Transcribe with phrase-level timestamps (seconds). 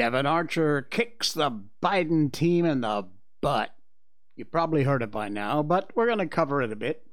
[0.00, 1.50] Devon Archer kicks the
[1.82, 3.06] Biden team in the
[3.40, 3.74] butt.
[4.34, 7.06] You probably heard it by now, but we're going to cover it a bit.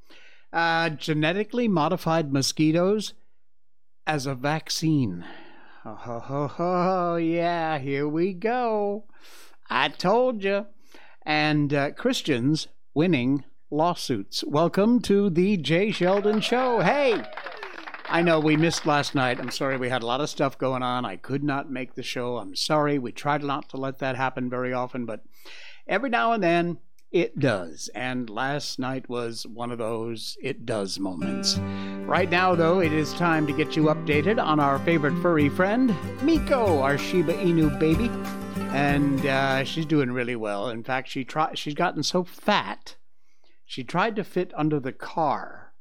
[0.54, 3.14] Uh, genetically modified mosquitoes
[4.06, 5.26] as a vaccine.
[5.84, 9.04] Oh, oh, oh, oh, yeah, here we go.
[9.70, 10.66] I told you.
[11.26, 14.44] And uh, Christians winning lawsuits.
[14.48, 16.80] Welcome to the Jay Sheldon Show.
[16.80, 17.22] Hey!
[18.10, 19.38] I know we missed last night.
[19.38, 19.76] I'm sorry.
[19.76, 21.04] We had a lot of stuff going on.
[21.04, 22.38] I could not make the show.
[22.38, 22.98] I'm sorry.
[22.98, 25.24] We tried not to let that happen very often, but
[25.86, 26.78] every now and then
[27.12, 27.90] it does.
[27.96, 31.58] And last night was one of those it does moments.
[32.06, 35.96] Right now, though, it is time to get you updated on our favorite furry friend,
[36.22, 38.10] Miko, our Shiba Inu baby.
[38.76, 40.70] And uh, she's doing really well.
[40.70, 42.96] In fact, she try- she's gotten so fat,
[43.66, 45.74] she tried to fit under the car,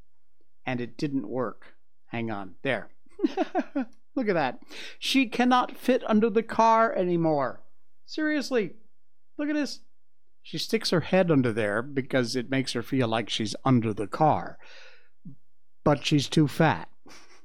[0.64, 1.74] and it didn't work.
[2.06, 2.54] Hang on.
[2.62, 2.88] There.
[4.14, 4.60] Look at that.
[4.98, 7.60] She cannot fit under the car anymore.
[8.06, 8.72] Seriously.
[9.38, 9.80] Look at this.
[10.46, 14.06] She sticks her head under there because it makes her feel like she's under the
[14.06, 14.58] car.
[15.82, 16.88] But she's too fat.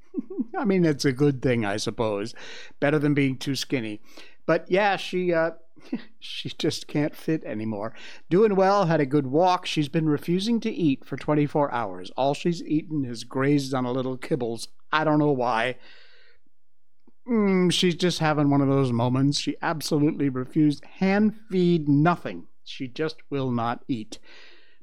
[0.55, 2.35] I mean, it's a good thing, I suppose.
[2.79, 4.01] Better than being too skinny.
[4.45, 5.53] But yeah, she uh,
[6.19, 7.95] she just can't fit anymore.
[8.29, 9.65] Doing well, had a good walk.
[9.65, 12.11] She's been refusing to eat for 24 hours.
[12.15, 14.67] All she's eaten is grazed on a little kibbles.
[14.91, 15.77] I don't know why.
[17.27, 19.39] Mm, she's just having one of those moments.
[19.39, 22.45] She absolutely refused hand feed nothing.
[22.63, 24.19] She just will not eat.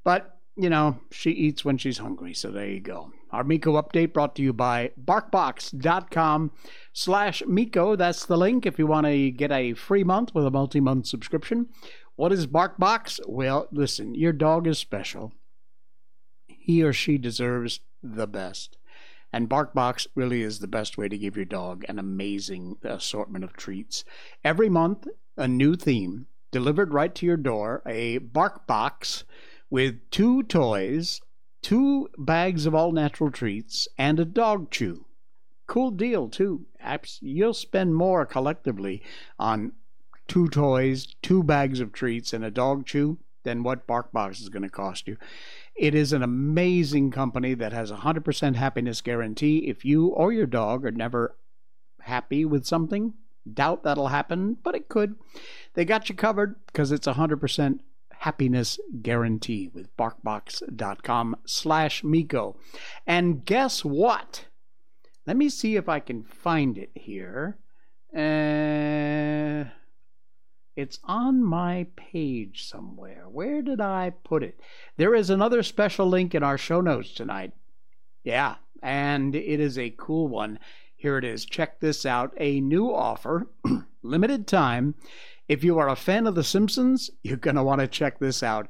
[0.04, 3.12] But you know, she eats when she's hungry, so there you go.
[3.30, 6.50] Our Miko update brought to you by BarkBox.com
[6.92, 7.94] slash Miko.
[7.94, 11.68] That's the link if you want to get a free month with a multi-month subscription.
[12.16, 13.20] What is BarkBox?
[13.28, 15.32] Well, listen, your dog is special.
[16.48, 18.78] He or she deserves the best.
[19.32, 23.53] And BarkBox really is the best way to give your dog an amazing assortment of
[23.53, 24.04] treats.
[24.42, 29.25] Every month, a new theme delivered right to your door, a bark box
[29.70, 31.20] with two toys,
[31.62, 35.04] two bags of all natural treats, and a dog chew.
[35.66, 36.66] Cool deal, too.
[37.20, 39.03] You'll spend more collectively
[39.38, 39.72] on
[40.26, 44.62] two toys, two bags of treats, and a dog chew than what BarkBox is going
[44.62, 45.16] to cost you.
[45.75, 49.69] It is an amazing company that has a 100% happiness guarantee.
[49.69, 51.36] If you or your dog are never
[52.00, 53.15] happy with something,
[53.50, 55.16] doubt that'll happen, but it could.
[55.78, 57.78] They got you covered because it's a 100%
[58.11, 62.56] happiness guarantee with barkbox.com slash miko.
[63.06, 64.47] And guess what?
[65.25, 67.59] Let me see if i can find it here.
[68.12, 69.71] Uh,
[70.75, 73.27] it's on my page somewhere.
[73.31, 74.59] Where did i put it?
[74.97, 77.53] There is another special link in our show notes tonight.
[78.25, 80.59] Yeah and it is a cool one.
[80.95, 81.45] Here it is.
[81.45, 82.34] Check this out.
[82.39, 83.49] A new offer
[84.03, 84.95] limited time
[85.48, 88.42] if you are a fan of The Simpsons, you're going to want to check this
[88.42, 88.69] out.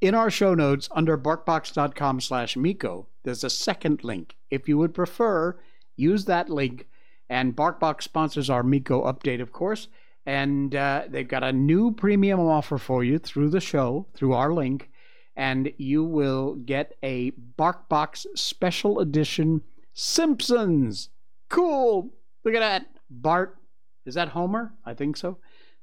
[0.00, 4.36] In our show notes under barkbox.com slash Miko, there's a second link.
[4.50, 5.58] If you would prefer,
[5.96, 6.86] use that link.
[7.28, 9.88] And BarkBox sponsors our Miko update, of course.
[10.26, 14.52] And uh, they've got a new premium offer for you through the show, through our
[14.52, 14.90] link.
[15.36, 19.62] And you will get a BarkBox special edition
[19.94, 21.08] Simpsons.
[21.48, 22.10] Cool.
[22.44, 22.86] Look at that.
[23.08, 23.56] Bart.
[24.04, 24.74] Is that Homer?
[24.84, 25.38] I think so.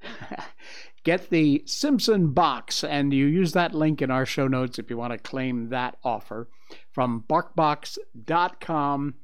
[1.03, 4.97] Get the Simpson box, and you use that link in our show notes if you
[4.97, 6.47] want to claim that offer
[6.91, 9.16] from barkbox.com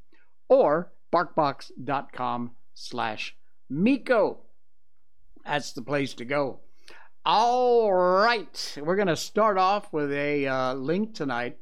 [0.50, 3.36] or barkbox.com slash
[3.70, 4.40] Miko.
[5.46, 6.60] That's the place to go.
[7.26, 11.58] All right, we're going to start off with a uh, link tonight.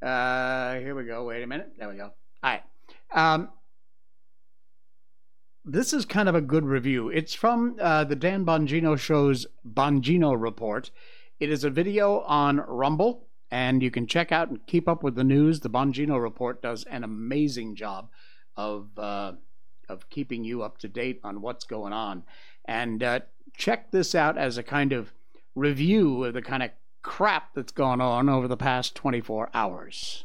[0.00, 1.24] Uh, here we go.
[1.24, 1.72] Wait a minute.
[1.78, 2.04] There we go.
[2.04, 2.12] All
[2.42, 2.62] right.
[3.12, 3.50] Um,
[5.68, 7.10] this is kind of a good review.
[7.10, 10.90] It's from uh, the Dan Bongino Show's Bongino Report.
[11.40, 15.14] It is a video on Rumble, and you can check out and keep up with
[15.14, 15.60] the news.
[15.60, 18.08] The Bongino Report does an amazing job
[18.56, 19.32] of uh,
[19.90, 22.22] of keeping you up to date on what's going on.
[22.64, 23.20] And uh,
[23.54, 25.12] check this out as a kind of
[25.54, 26.70] review of the kind of
[27.02, 30.24] crap that's gone on over the past 24 hours.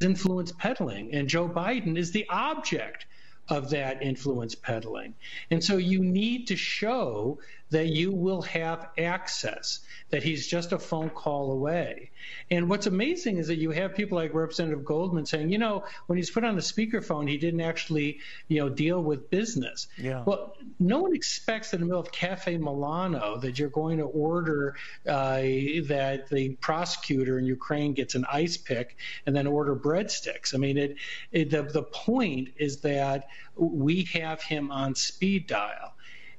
[0.00, 3.06] Influence peddling, and Joe Biden is the object
[3.48, 5.14] of that influence peddling.
[5.50, 7.38] And so you need to show
[7.72, 9.80] that you will have access,
[10.10, 12.10] that he's just a phone call away.
[12.50, 16.16] And what's amazing is that you have people like Representative Goldman saying, you know, when
[16.18, 19.88] he's put on the speakerphone, he didn't actually, you know, deal with business.
[19.96, 20.22] Yeah.
[20.24, 24.04] Well, no one expects that in the middle of Cafe Milano that you're going to
[24.04, 24.76] order
[25.08, 28.96] uh, that the prosecutor in Ukraine gets an ice pick
[29.26, 30.54] and then order breadsticks.
[30.54, 30.96] I mean, it,
[31.32, 35.91] it the, the point is that we have him on speed dial.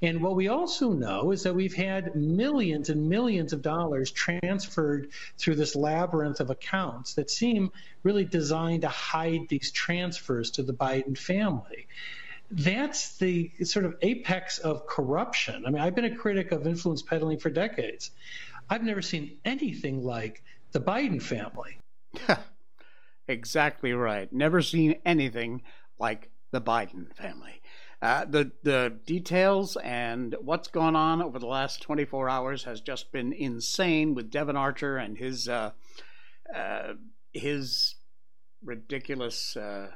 [0.03, 5.07] And what we also know is that we've had millions and millions of dollars transferred
[5.37, 7.71] through this labyrinth of accounts that seem
[8.03, 11.87] really designed to hide these transfers to the Biden family.
[12.51, 15.65] That's the sort of apex of corruption.
[15.65, 18.11] I mean, I've been a critic of influence peddling for decades.
[18.69, 21.77] I've never seen anything like the Biden family.
[23.29, 24.31] exactly right.
[24.33, 25.61] Never seen anything
[25.97, 27.61] like the Biden family.
[28.03, 33.13] Uh, the the details and what's gone on over the last 24 hours has just
[33.13, 35.71] been insane with Devon Archer and his uh,
[36.53, 36.95] uh,
[37.31, 37.95] his
[38.61, 39.87] ridiculous uh,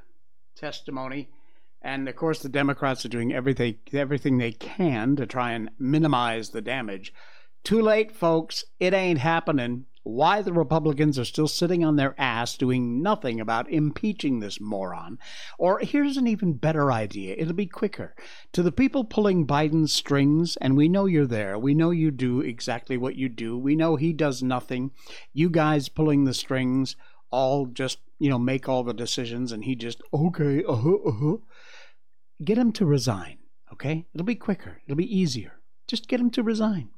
[0.55, 1.27] testimony.
[1.81, 6.51] And of course, the Democrats are doing everything everything they can to try and minimize
[6.51, 7.13] the damage.
[7.63, 8.63] Too late, folks.
[8.79, 13.69] It ain't happening why the Republicans are still sitting on their ass doing nothing about
[13.69, 15.19] impeaching this moron.
[15.57, 18.15] Or here's an even better idea it'll be quicker.
[18.53, 22.41] To the people pulling Biden's strings, and we know you're there, we know you do
[22.41, 24.91] exactly what you do, we know he does nothing,
[25.33, 26.95] you guys pulling the strings
[27.29, 31.11] all just, you know, make all the decisions, and he just, okay, uh huh, uh
[31.11, 31.37] huh.
[32.43, 33.39] Get him to resign,
[33.73, 34.05] okay?
[34.13, 35.59] It'll be quicker, it'll be easier.
[35.87, 36.89] Just get him to resign.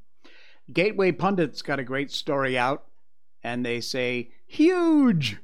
[0.72, 2.84] Gateway Pundit's got a great story out
[3.42, 5.38] and they say, huge!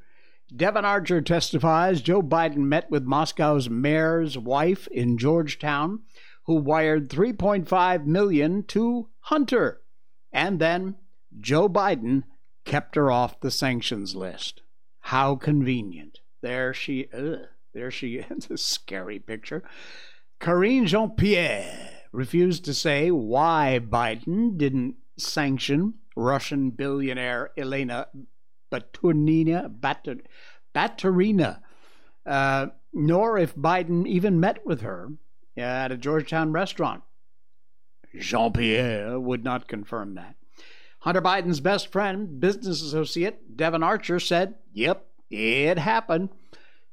[0.54, 6.00] Devon Archer testifies Joe Biden met with Moscow's mayor's wife in Georgetown,
[6.44, 9.80] who wired 3.5 million to Hunter.
[10.32, 10.96] And then
[11.40, 12.24] Joe Biden
[12.64, 14.62] kept her off the sanctions list.
[15.00, 16.20] How convenient.
[16.42, 18.48] There she ugh, there she is.
[18.50, 19.64] a scary picture.
[20.38, 28.08] Karine Jean Pierre refused to say why Biden didn't sanction Russian billionaire Elena
[28.72, 30.20] Baturina, Batur,
[30.74, 31.60] Baturina,
[32.24, 35.10] uh, nor if Biden even met with her
[35.56, 37.02] at a Georgetown restaurant.
[38.18, 40.36] Jean Pierre would not confirm that.
[41.00, 46.30] Hunter Biden's best friend, business associate Devon Archer, said, Yep, it happened.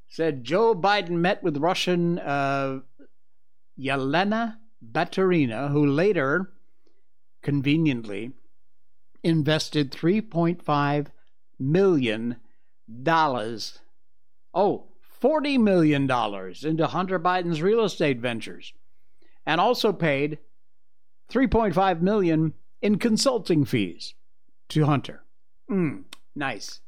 [0.09, 2.81] Said Joe Biden met with Russian uh,
[3.79, 4.57] Yelena
[4.91, 6.52] Baturina, who later,
[7.43, 8.31] conveniently,
[9.21, 11.07] invested $3.5
[11.59, 12.37] million.
[14.53, 14.87] Oh,
[15.21, 18.73] $40 million into Hunter Biden's real estate ventures
[19.45, 20.39] and also paid
[21.31, 24.13] 3.5 million in consulting fees
[24.69, 25.23] to Hunter.
[25.69, 26.03] Mm,
[26.35, 26.81] nice.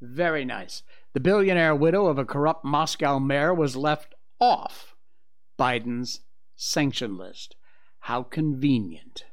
[0.00, 0.82] Very nice.
[1.14, 4.94] The billionaire widow of a corrupt Moscow mayor was left off
[5.58, 6.20] Biden's
[6.56, 7.56] sanction list.
[8.00, 9.24] How convenient.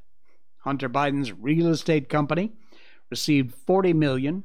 [0.69, 2.51] Hunter Biden's real estate company
[3.10, 4.44] received 40 million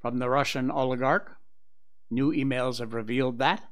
[0.00, 1.36] from the Russian oligarch.
[2.10, 3.62] New emails have revealed that.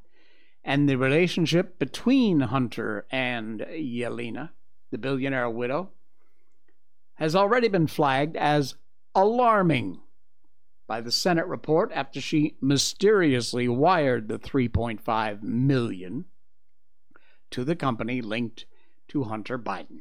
[0.62, 4.50] And the relationship between Hunter and Yelena,
[4.90, 5.88] the billionaire widow,
[7.14, 8.74] has already been flagged as
[9.14, 9.98] alarming
[10.86, 16.26] by the Senate report after she mysteriously wired the 3.5 million
[17.50, 18.66] to the company linked
[19.08, 20.00] to Hunter Biden.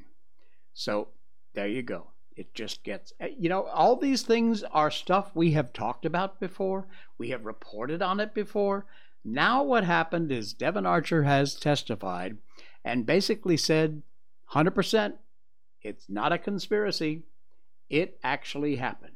[0.74, 1.08] So
[1.56, 2.08] there you go.
[2.36, 6.40] It just gets, eh, you know, all these things are stuff we have talked about
[6.40, 6.86] before.
[7.18, 8.86] We have reported on it before.
[9.24, 12.38] Now, what happened is Devon Archer has testified
[12.84, 14.04] and basically said
[14.52, 15.16] 100%
[15.82, 17.22] it's not a conspiracy.
[17.90, 19.12] It actually happened.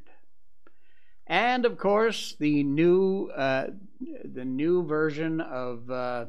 [1.25, 3.67] And of course, the new, uh,
[4.23, 6.25] the new version of uh,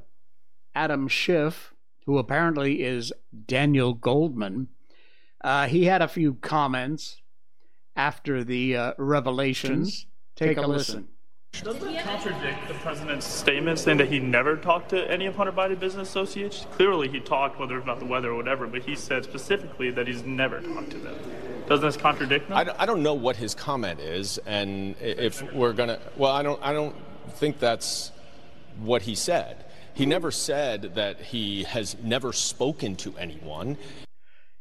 [0.74, 1.74] Adam Schiff,
[2.06, 3.12] who apparently is
[3.46, 4.68] Daniel Goldman,
[5.40, 7.20] uh, he had a few comments
[7.96, 10.06] after the uh, revelations.
[10.36, 10.94] Take, Take a, a listen.
[10.94, 11.08] listen.
[11.64, 15.52] Doesn't that contradict the president's statement saying that he never talked to any of Hunter
[15.52, 16.66] Biden business associates?
[16.72, 20.22] Clearly, he talked, whether about the weather or whatever, but he said specifically that he's
[20.22, 21.16] never talked to them.
[21.68, 22.56] Doesn't this contradict them?
[22.56, 26.72] I don't know what his comment is, and if we're gonna, well, I don't, I
[26.72, 26.94] don't
[27.32, 28.12] think that's
[28.78, 29.64] what he said.
[29.92, 33.76] He never said that he has never spoken to anyone.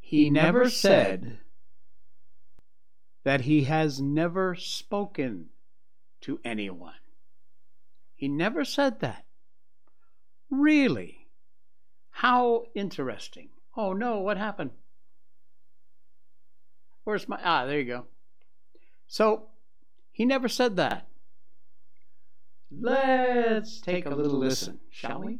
[0.09, 1.37] He never said
[3.23, 5.49] that he has never spoken
[6.21, 6.95] to anyone.
[8.15, 9.25] He never said that.
[10.49, 11.27] Really?
[12.09, 13.49] How interesting.
[13.77, 14.71] Oh no, what happened?
[17.03, 17.39] Where's my.
[17.43, 18.05] Ah, there you go.
[19.05, 19.49] So,
[20.11, 21.07] he never said that.
[22.71, 25.37] Let's take a little listen, shall we?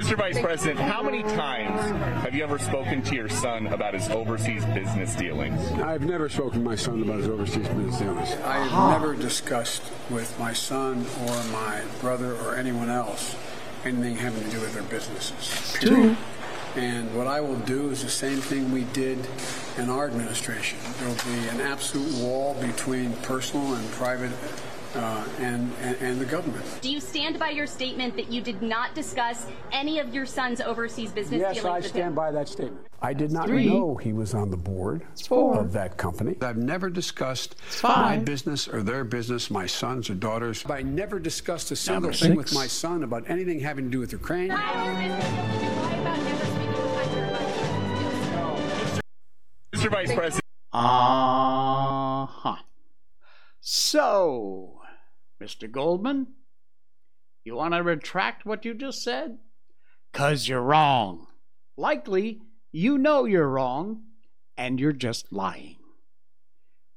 [0.00, 0.16] Mr.
[0.16, 1.78] Vice President, how many times
[2.22, 5.60] have you ever spoken to your son about his overseas business dealings?
[5.72, 8.32] I've never spoken to my son about his overseas business dealings.
[8.42, 13.36] I have never discussed with my son or my brother or anyone else
[13.84, 15.76] anything having to do with their businesses.
[15.78, 16.16] Period.
[16.76, 19.18] And what I will do is the same thing we did
[19.76, 20.78] in our administration.
[20.98, 24.32] There will be an absolute wall between personal and private
[24.94, 26.64] uh, and, and, and the government.
[26.80, 30.60] Do you stand by your statement that you did not discuss any of your son's
[30.60, 32.14] overseas business Yes, dealings Yes, I with stand him?
[32.14, 32.86] by that statement.
[33.02, 33.66] I did not Three.
[33.66, 36.36] know he was on the board of that company.
[36.42, 40.64] I've never discussed my business or their business, my sons or daughters.
[40.68, 44.00] I never discussed a single Number thing with my son about anything having to do
[44.00, 44.50] with Ukraine.
[49.74, 49.90] Mr.
[49.90, 50.44] Vice President.
[50.72, 52.56] Uh huh.
[53.60, 54.79] So,
[55.42, 55.70] Mr.
[55.70, 56.28] Goldman,
[57.44, 59.38] you want to retract what you just said?
[60.12, 61.26] Because you're wrong.
[61.76, 62.42] Likely,
[62.72, 64.02] you know you're wrong,
[64.56, 65.76] and you're just lying.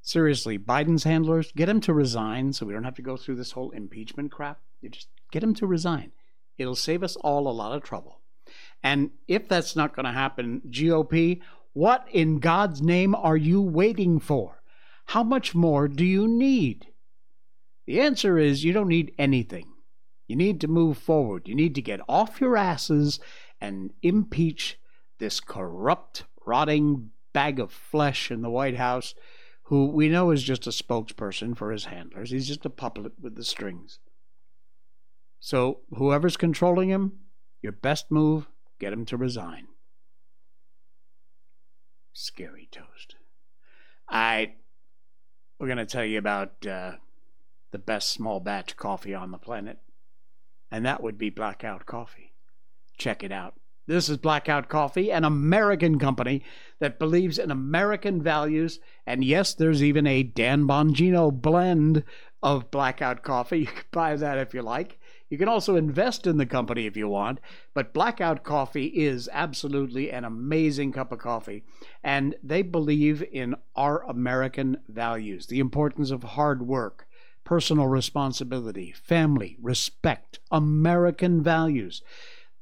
[0.01, 3.53] Seriously, Biden's handlers, get him to resign so we don't have to go through this
[3.53, 4.59] whole impeachment crap.
[4.81, 6.12] You just get him to resign.
[6.57, 8.19] It'll save us all a lot of trouble.
[8.83, 11.39] And if that's not going to happen, GOP,
[11.71, 14.62] what in God's name are you waiting for?
[15.07, 16.88] How much more do you need?
[17.86, 19.74] The answer is you don't need anything.
[20.28, 21.48] You need to move forward.
[21.48, 23.20] You need to get off your asses
[23.60, 24.80] and impeach
[25.20, 29.13] this corrupt, rotting bag of flesh in the White House
[29.63, 32.32] who we know is just a spokesperson for his handlers.
[32.32, 34.00] He's just a puppet with the strings.
[35.40, 37.13] So, whoever's controlling him,
[37.62, 38.48] your best move,
[38.80, 39.68] get him to resign.
[42.13, 43.16] Scary toast.
[44.08, 44.54] I
[45.60, 46.94] we're going to tell you about uh,
[47.74, 49.80] the best small batch coffee on the planet,
[50.72, 52.32] and that would be Blackout Coffee.
[52.98, 53.56] Check it out.
[53.86, 56.42] This is Blackout Coffee, an American company
[56.80, 58.80] that believes in American values.
[59.06, 62.06] And yes, there's even a Dan Bongino blend
[62.42, 63.60] of Blackout Coffee.
[63.62, 65.00] You can buy that if you like.
[65.30, 67.39] You can also invest in the company if you want.
[67.74, 71.63] But Blackout Coffee is absolutely an amazing cup of coffee.
[72.03, 77.08] And they believe in our American values the importance of hard work,
[77.43, 82.01] personal responsibility, family, respect, American values.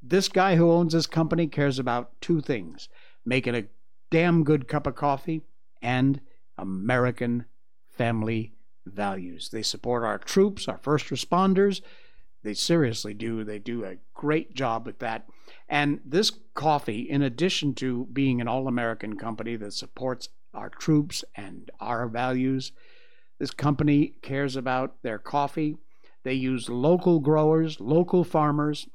[0.01, 2.89] This guy who owns this company cares about two things
[3.23, 3.65] making a
[4.09, 5.41] damn good cup of coffee
[5.81, 6.19] and
[6.57, 7.45] American
[7.89, 8.53] family
[8.85, 9.49] values.
[9.49, 11.81] They support our troops, our first responders.
[12.43, 13.43] They seriously do.
[13.43, 15.27] They do a great job with that.
[15.69, 21.23] And this coffee, in addition to being an all American company that supports our troops
[21.35, 22.71] and our values,
[23.41, 25.75] this company cares about their coffee.
[26.23, 28.85] They use local growers, local farmers,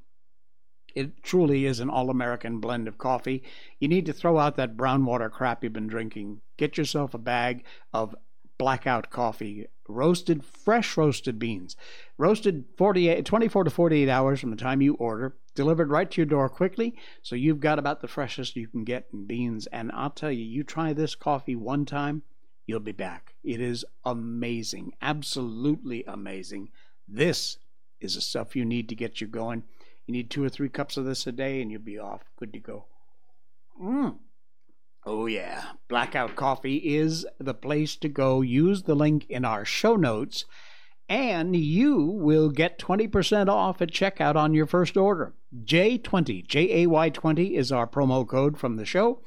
[0.95, 3.43] it truly is an all American blend of coffee.
[3.81, 6.43] You need to throw out that brown water crap you've been drinking.
[6.57, 8.15] Get yourself a bag of
[8.57, 11.77] blackout coffee, roasted, fresh roasted beans,
[12.17, 16.27] roasted 48, 24 to 48 hours from the time you order, delivered right to your
[16.27, 16.97] door quickly.
[17.21, 19.67] So you've got about the freshest you can get in beans.
[19.67, 22.23] And I'll tell you, you try this coffee one time,
[22.67, 23.35] you'll be back.
[23.43, 26.71] It is amazing, absolutely amazing.
[27.09, 27.59] This
[28.01, 29.63] is the stuff you need to get you going.
[30.07, 32.23] You need two or three cups of this a day, and you'll be off.
[32.39, 32.85] Good to go.
[33.81, 34.17] Mm.
[35.05, 35.65] Oh, yeah.
[35.89, 38.41] Blackout Coffee is the place to go.
[38.41, 40.45] Use the link in our show notes,
[41.09, 45.35] and you will get 20% off at checkout on your first order.
[45.65, 49.21] J20, J A Y 20 is our promo code from the show.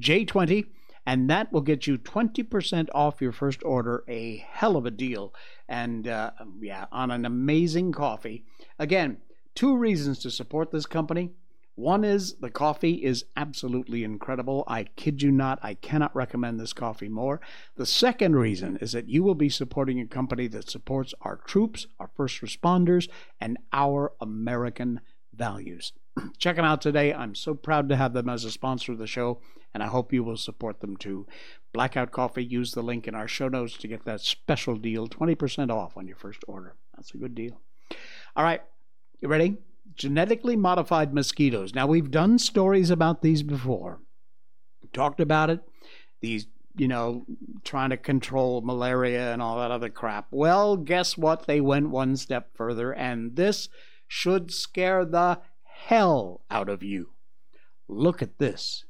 [0.00, 0.66] J20,
[1.06, 4.04] and that will get you 20% off your first order.
[4.08, 5.34] A hell of a deal.
[5.68, 8.44] And uh, yeah, on an amazing coffee.
[8.78, 9.18] Again,
[9.54, 11.30] two reasons to support this company.
[11.76, 14.64] One is the coffee is absolutely incredible.
[14.66, 17.40] I kid you not, I cannot recommend this coffee more.
[17.76, 21.86] The second reason is that you will be supporting a company that supports our troops,
[21.98, 23.08] our first responders,
[23.40, 25.00] and our American
[25.40, 25.92] values.
[26.38, 27.12] Check them out today.
[27.12, 29.40] I'm so proud to have them as a sponsor of the show,
[29.74, 31.26] and I hope you will support them too.
[31.72, 35.70] Blackout Coffee, use the link in our show notes to get that special deal 20%
[35.70, 36.76] off on your first order.
[36.94, 37.58] That's a good deal.
[38.36, 38.60] All right,
[39.20, 39.56] you ready?
[39.96, 41.74] Genetically modified mosquitoes.
[41.74, 44.00] Now, we've done stories about these before.
[44.92, 45.60] Talked about it.
[46.20, 47.24] These, you know,
[47.64, 50.26] trying to control malaria and all that other crap.
[50.30, 51.46] Well, guess what?
[51.46, 53.68] They went one step further, and this
[54.12, 57.10] should scare the hell out of you.
[57.86, 58.84] Look at this.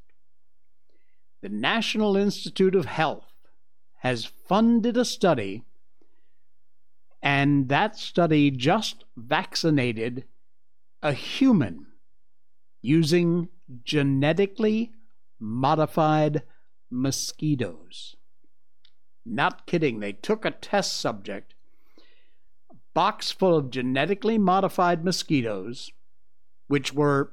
[1.42, 3.30] The National Institute of Health
[3.98, 5.62] has funded a study,
[7.22, 10.24] and that study just vaccinated
[11.02, 11.86] a human
[12.80, 13.50] using
[13.84, 14.90] genetically
[15.38, 16.44] modified
[16.90, 18.16] mosquitoes.
[19.26, 20.00] Not kidding.
[20.00, 21.54] They took a test subject,
[22.94, 25.92] box full of genetically modified mosquitoes,
[26.68, 27.32] which were,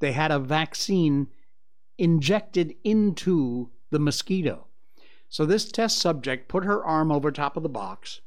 [0.00, 1.28] they had a vaccine
[1.98, 4.66] injected into the mosquito.
[5.28, 8.20] So this test subject put her arm over top of the box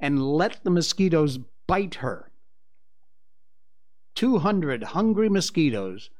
[0.00, 2.30] and let the mosquitoes bite her.
[4.14, 6.10] 200 hungry mosquitoes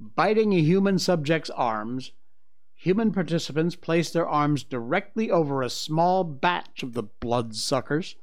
[0.00, 2.12] biting a human subject's arms.
[2.74, 8.16] Human participants placed their arms directly over a small batch of the bloodsuckers.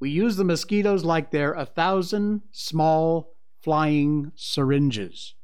[0.00, 5.34] We use the mosquitoes like they're a thousand small flying syringes.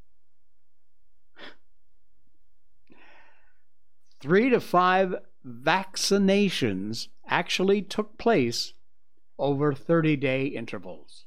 [4.18, 5.14] Three to five
[5.46, 8.72] vaccinations actually took place
[9.38, 11.26] over 30 day intervals.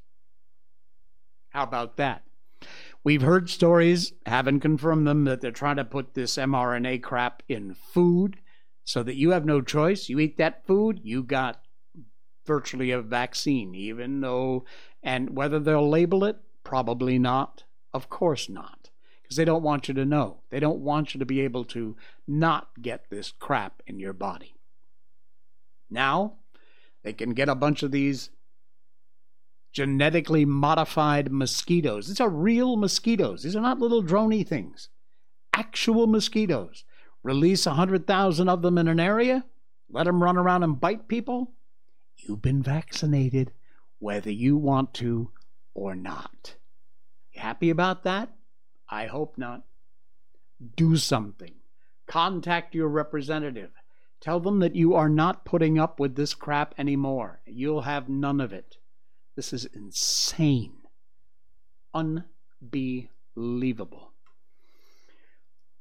[1.50, 2.24] How about that?
[3.04, 7.76] We've heard stories, haven't confirmed them, that they're trying to put this mRNA crap in
[7.76, 8.38] food
[8.84, 10.10] so that you have no choice.
[10.10, 11.62] You eat that food, you got
[12.50, 14.66] virtually a vaccine, even though,
[15.04, 17.64] and whether they'll label it, probably not.
[17.94, 18.90] Of course not.
[19.22, 20.40] Because they don't want you to know.
[20.50, 21.96] They don't want you to be able to
[22.28, 24.56] not get this crap in your body.
[25.92, 26.38] Now,
[27.04, 28.32] they can get a bunch of these
[29.72, 32.08] genetically modified mosquitoes.
[32.08, 33.44] These are real mosquitoes.
[33.44, 34.90] These are not little drony things.
[35.54, 36.84] Actual mosquitoes.
[37.22, 39.46] Release a 100,000 of them in an area,
[39.92, 41.54] let them run around and bite people.
[42.22, 43.54] You've been vaccinated,
[44.00, 45.32] whether you want to
[45.74, 46.56] or not.
[47.32, 48.30] You happy about that?
[48.90, 49.64] I hope not.
[50.76, 51.54] Do something.
[52.08, 53.72] Contact your representative.
[54.20, 57.40] Tell them that you are not putting up with this crap anymore.
[57.46, 58.78] You'll have none of it.
[59.36, 60.74] This is insane.
[61.94, 64.12] Unbelievable.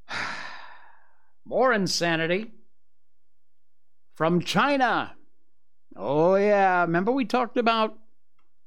[1.45, 2.51] More insanity
[4.15, 5.15] from China.
[5.95, 6.81] Oh, yeah.
[6.81, 7.97] Remember we talked about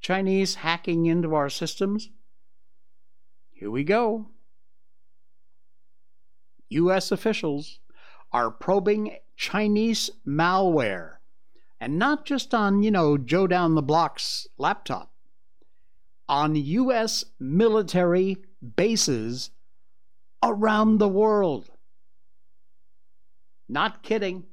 [0.01, 2.11] Chinese hacking into our systems?
[3.51, 4.27] Here we go.
[6.69, 7.13] U.S.
[7.13, 7.79] officials
[8.33, 11.17] are probing Chinese malware
[11.83, 15.11] and not just on, you know, Joe down the block's laptop,
[16.29, 17.25] on U.S.
[17.41, 18.37] military
[18.77, 19.51] bases
[20.43, 21.71] around the world.
[23.69, 24.45] Not kidding.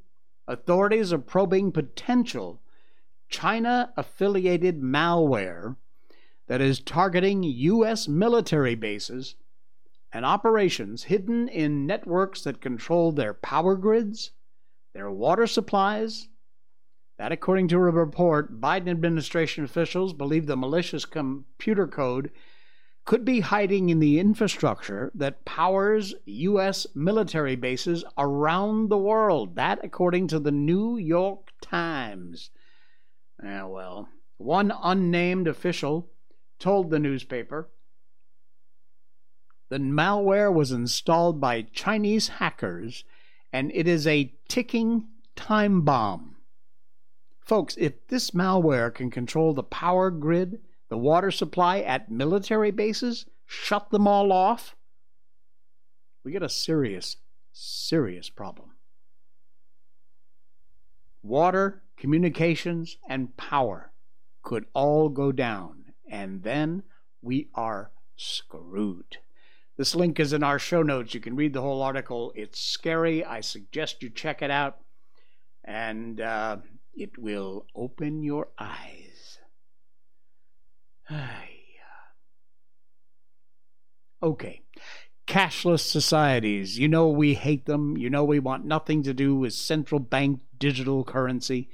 [0.49, 2.59] Authorities are probing potential
[3.29, 5.75] China affiliated malware
[6.47, 8.07] that is targeting U.S.
[8.07, 9.35] military bases
[10.11, 14.31] and operations hidden in networks that control their power grids,
[14.93, 16.29] their water supplies,
[17.19, 22.31] that, according to a report, Biden administration officials believe the malicious computer code
[23.09, 26.85] could be hiding in the infrastructure that powers U.S.
[26.93, 29.55] military bases around the world.
[29.55, 32.51] That, according to the New York Times.
[33.43, 36.11] Yeah, well, one unnamed official
[36.59, 37.71] told the newspaper
[39.69, 43.05] the malware was installed by Chinese hackers
[43.51, 46.35] and it is a ticking time bomb.
[47.41, 53.25] Folks, if this malware can control the power grid, the water supply at military bases,
[53.45, 54.75] shut them all off,
[56.23, 57.17] we get a serious,
[57.51, 58.71] serious problem.
[61.23, 63.91] Water, communications, and power
[64.41, 66.83] could all go down, and then
[67.21, 69.17] we are screwed.
[69.77, 71.13] This link is in our show notes.
[71.13, 72.33] You can read the whole article.
[72.35, 73.23] It's scary.
[73.23, 74.79] I suggest you check it out.
[75.63, 76.57] And uh,
[76.93, 79.18] it will open your eyes.
[84.29, 84.61] Okay.
[85.27, 86.79] Cashless societies.
[86.79, 87.97] You know we hate them.
[87.97, 91.69] You know we want nothing to do with central bank digital currency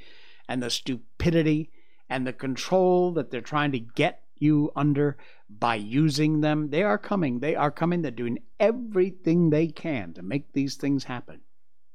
[0.48, 1.70] and the stupidity
[2.10, 5.18] and the control that they're trying to get you under
[5.50, 6.70] by using them.
[6.70, 7.39] They are coming.
[7.39, 8.02] They are coming.
[8.02, 11.41] They're doing everything they can to make these things happen.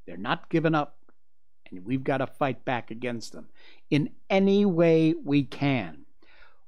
[0.05, 0.97] They're not giving up
[1.71, 3.47] and we've got to fight back against them
[3.89, 6.05] in any way we can.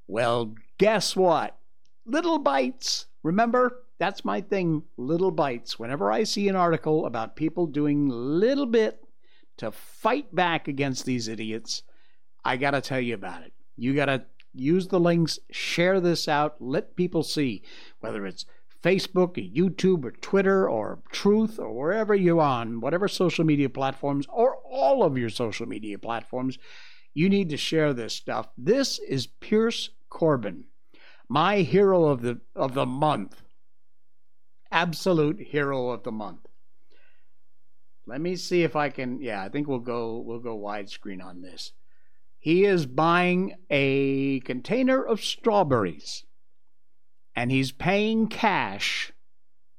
[0.07, 1.57] Well, guess what?
[2.05, 3.07] Little bites.
[3.23, 5.79] Remember, that's my thing, little bites.
[5.79, 9.03] Whenever I see an article about people doing little bit
[9.57, 11.83] to fight back against these idiots,
[12.43, 13.53] I got to tell you about it.
[13.77, 17.63] You got to use the links, share this out, let people see
[18.01, 18.45] whether it's
[18.83, 24.27] Facebook, or YouTube, or Twitter, or Truth, or wherever you're on, whatever social media platforms,
[24.29, 26.57] or all of your social media platforms,
[27.13, 28.49] you need to share this stuff.
[28.57, 30.65] This is Piers Corbyn,
[31.29, 33.41] my hero of the of the month.
[34.71, 36.47] Absolute hero of the month.
[38.05, 41.41] Let me see if I can yeah, I think we'll go we'll go widescreen on
[41.41, 41.71] this.
[42.39, 46.25] He is buying a container of strawberries
[47.35, 49.13] and he's paying cash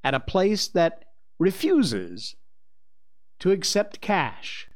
[0.03, 1.05] at a place that
[1.39, 2.37] refuses
[3.41, 4.69] to accept cash.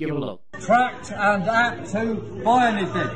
[0.00, 0.40] Give a look.
[0.60, 3.10] Tracked and apt to buy anything.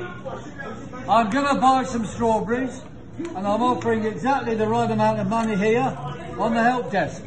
[1.08, 2.82] I'm going to buy some strawberries
[3.18, 5.96] and I'm offering exactly the right amount of money here
[6.38, 7.22] on the help desk.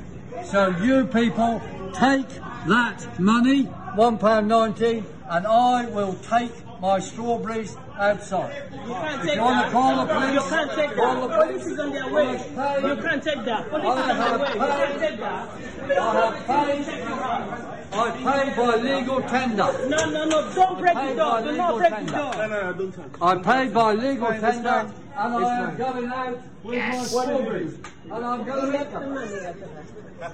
[0.45, 1.59] So you people
[1.95, 2.29] take
[2.67, 3.63] that money,
[3.95, 8.53] £1.90, and I will take my strawberries outside.
[8.71, 9.65] You can't If take you want that.
[9.65, 11.39] to call the police, You can't take call that.
[11.39, 12.31] the Police is on their way.
[12.33, 13.69] You can't take that.
[13.71, 14.53] Police is on their way.
[14.53, 15.97] You can't take that.
[15.97, 19.87] I have paid, I paid by legal tender.
[19.87, 20.53] No, no, no.
[20.53, 21.31] Don't break the Paid door.
[21.31, 22.11] by Do not break the tender.
[22.11, 22.33] door.
[22.35, 23.21] No, no, don't touch.
[23.21, 28.25] I paid by legal fine, tender, and I am going out with my strawberries, and
[28.25, 29.17] I'm going to eat them.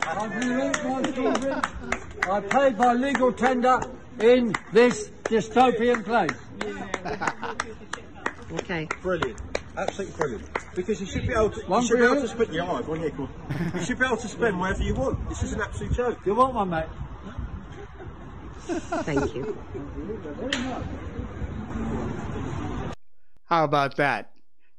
[0.08, 1.64] I'm going to eat my strawberries.
[2.30, 3.80] I paid by legal tender
[4.20, 6.32] in this dystopian place.
[8.54, 8.88] Okay.
[9.02, 9.40] Brilliant.
[9.76, 10.46] Absolutely brilliant.
[10.76, 12.40] Because you should be able to, you One should be able to brilliant.
[12.40, 13.72] spend, yeah, all right, go on, yeah, go on.
[13.74, 15.28] You should be able to spend wherever you want.
[15.30, 16.20] This is an absolute joke.
[16.24, 16.86] You want one, mate?
[18.68, 19.58] Thank you.
[23.46, 24.32] How about that?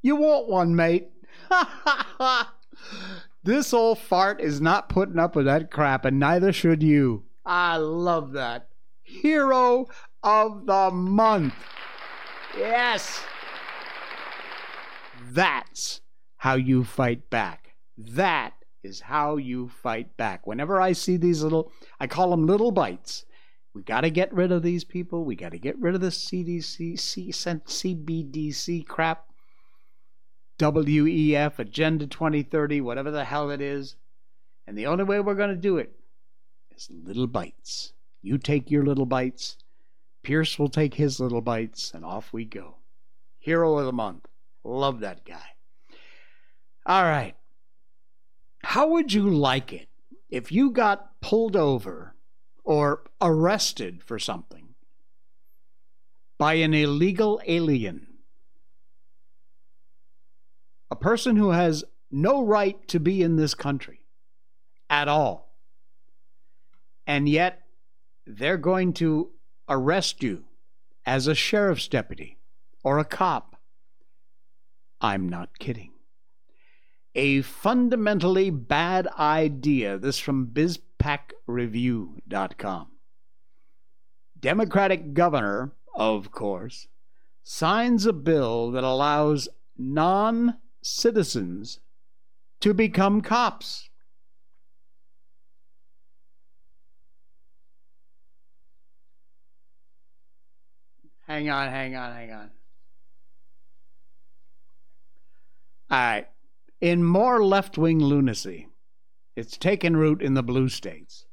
[0.02, 1.08] You want one, mate?
[3.44, 7.24] this old fart is not putting up with that crap, and neither should you.
[7.44, 8.68] I love that.
[9.02, 9.86] Hero
[10.22, 11.54] of the month.
[12.56, 13.22] Yes.
[15.30, 16.00] That's
[16.38, 17.74] how you fight back.
[17.96, 20.46] That is how you fight back.
[20.46, 23.24] Whenever I see these little, I call them little bites.
[23.74, 25.24] We got to get rid of these people.
[25.24, 29.26] We got to get rid of the CDC, C, CBDC crap,
[30.58, 33.96] WEF, Agenda 2030, whatever the hell it is.
[34.66, 35.92] And the only way we're going to do it
[36.74, 37.92] is little bites.
[38.22, 39.58] You take your little bites,
[40.24, 42.76] Piers will take his little bites, and off we go.
[43.38, 44.26] Hero of the month.
[44.64, 45.50] Love that guy.
[46.86, 47.36] All right.
[48.62, 49.88] How would you like it
[50.30, 52.13] if you got pulled over
[52.64, 54.74] or arrested for something
[56.38, 58.06] by an illegal alien?
[60.90, 64.00] A person who has no right to be in this country
[64.88, 65.56] at all.
[67.06, 67.62] And yet,
[68.26, 69.30] they're going to
[69.68, 70.44] arrest you
[71.04, 72.38] as a sheriff's deputy
[72.82, 73.56] or a cop.
[75.00, 75.90] I'm not kidding.
[77.14, 79.98] A fundamentally bad idea.
[79.98, 80.46] This from
[81.04, 82.88] BizPacReview.com.
[84.40, 86.88] Democratic governor, of course,
[87.42, 91.80] signs a bill that allows non citizens
[92.60, 93.88] to become cops.
[101.26, 102.50] Hang on, hang on, hang on.
[105.90, 106.26] All right.
[106.82, 108.68] In more left wing lunacy,
[109.36, 111.26] it's taken root in the blue states.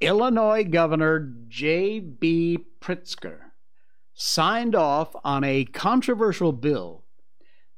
[0.00, 2.64] Illinois Governor J.B.
[2.80, 3.38] Pritzker
[4.14, 7.04] signed off on a controversial bill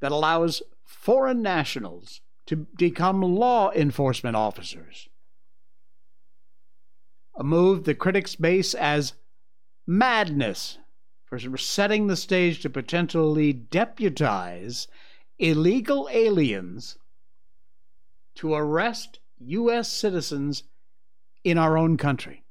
[0.00, 5.08] that allows foreign nationals to become law enforcement officers.
[7.36, 9.14] A move the critics base as
[9.86, 10.78] madness
[11.24, 14.86] for setting the stage to potentially deputize
[15.38, 16.98] illegal aliens
[18.34, 19.92] to arrest U.S.
[19.92, 20.64] citizens
[21.44, 22.44] in our own country.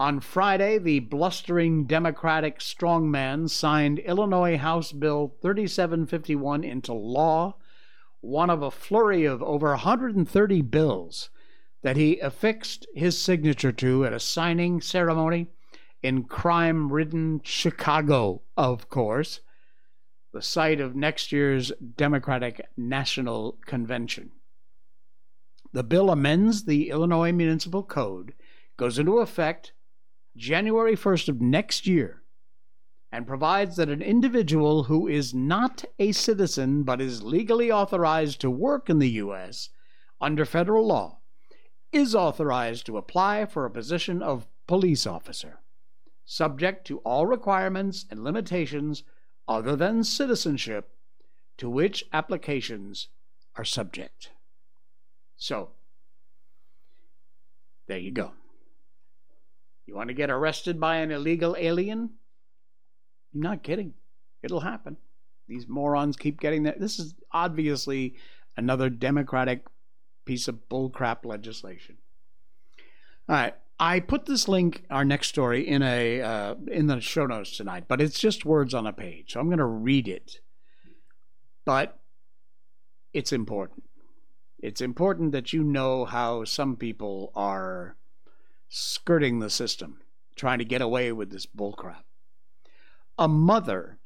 [0.00, 7.56] On Friday, the blustering Democratic strongman signed Illinois House Bill 3751 into law,
[8.20, 11.30] one of a flurry of over 130 bills
[11.82, 15.48] that he affixed his signature to at a signing ceremony
[16.02, 19.40] in crime ridden Chicago, of course,
[20.32, 24.30] the site of next year's Democratic National Convention.
[25.72, 28.34] The bill amends the Illinois Municipal Code,
[28.76, 29.72] goes into effect
[30.36, 32.22] January 1st of next year,
[33.12, 38.50] and provides that an individual who is not a citizen but is legally authorized to
[38.50, 39.70] work in the U.S.
[40.20, 41.18] under federal law
[41.92, 45.60] is authorized to apply for a position of police officer.
[46.30, 49.02] subject to all requirements and limitations
[49.48, 50.94] other than citizenship
[51.56, 53.08] to which applications
[53.56, 54.30] are subject.
[55.38, 55.70] So,
[57.86, 58.32] there you go.
[59.86, 62.10] You want to get arrested by an illegal alien?
[63.34, 63.94] I'm not kidding.
[64.42, 64.98] It'll happen.
[65.48, 66.78] These morons keep getting that.
[66.78, 68.16] This is obviously
[68.56, 69.64] another Democratic
[70.26, 71.96] piece of bullcrap legislation.
[73.28, 73.54] All right.
[73.80, 77.84] I put this link, our next story, in a uh, in the show notes tonight,
[77.86, 80.40] but it's just words on a page, so I'm going to read it.
[81.64, 81.96] But
[83.12, 83.84] it's important.
[84.58, 87.96] It's important that you know how some people are
[88.68, 90.00] skirting the system,
[90.34, 92.02] trying to get away with this bullcrap.
[93.18, 93.98] A mother,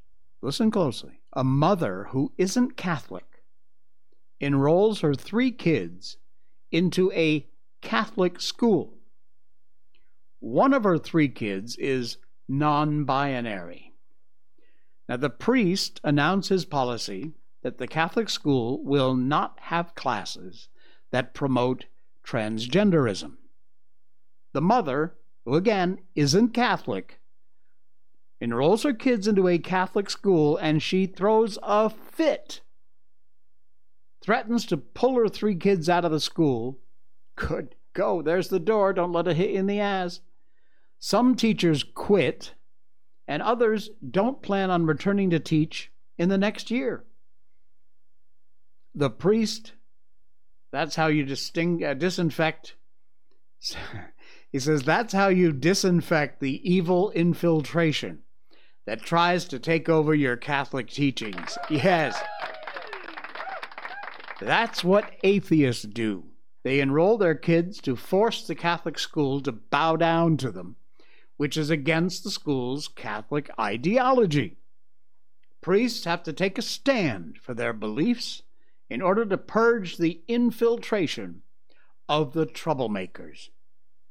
[0.42, 3.42] listen closely, a mother who isn't Catholic
[4.40, 6.18] enrolls her three kids
[6.70, 7.46] into a
[7.80, 8.98] Catholic school.
[10.40, 13.94] One of her three kids is non binary.
[15.08, 17.32] Now, the priest announced his policy
[17.62, 20.68] that the Catholic school will not have classes
[21.10, 21.86] that promote
[22.24, 23.36] transgenderism.
[24.52, 27.20] The mother, who again isn't Catholic,
[28.40, 32.60] enrolls her kids into a Catholic school and she throws a fit.
[34.20, 36.78] Threatens to pull her three kids out of the school.
[37.36, 40.20] Good go, there's the door, don't let it hit you in the ass.
[40.98, 42.54] Some teachers quit,
[43.26, 47.04] and others don't plan on returning to teach in the next year.
[48.94, 49.72] The priest,
[50.70, 52.74] that's how you uh, disinfect.
[54.52, 58.18] He says that's how you disinfect the evil infiltration
[58.84, 61.56] that tries to take over your Catholic teachings.
[61.70, 62.20] Yes.
[64.40, 66.24] That's what atheists do.
[66.64, 70.76] They enroll their kids to force the Catholic school to bow down to them,
[71.38, 74.58] which is against the school's Catholic ideology.
[75.62, 78.42] Priests have to take a stand for their beliefs
[78.92, 81.42] in order to purge the infiltration
[82.08, 83.48] of the troublemakers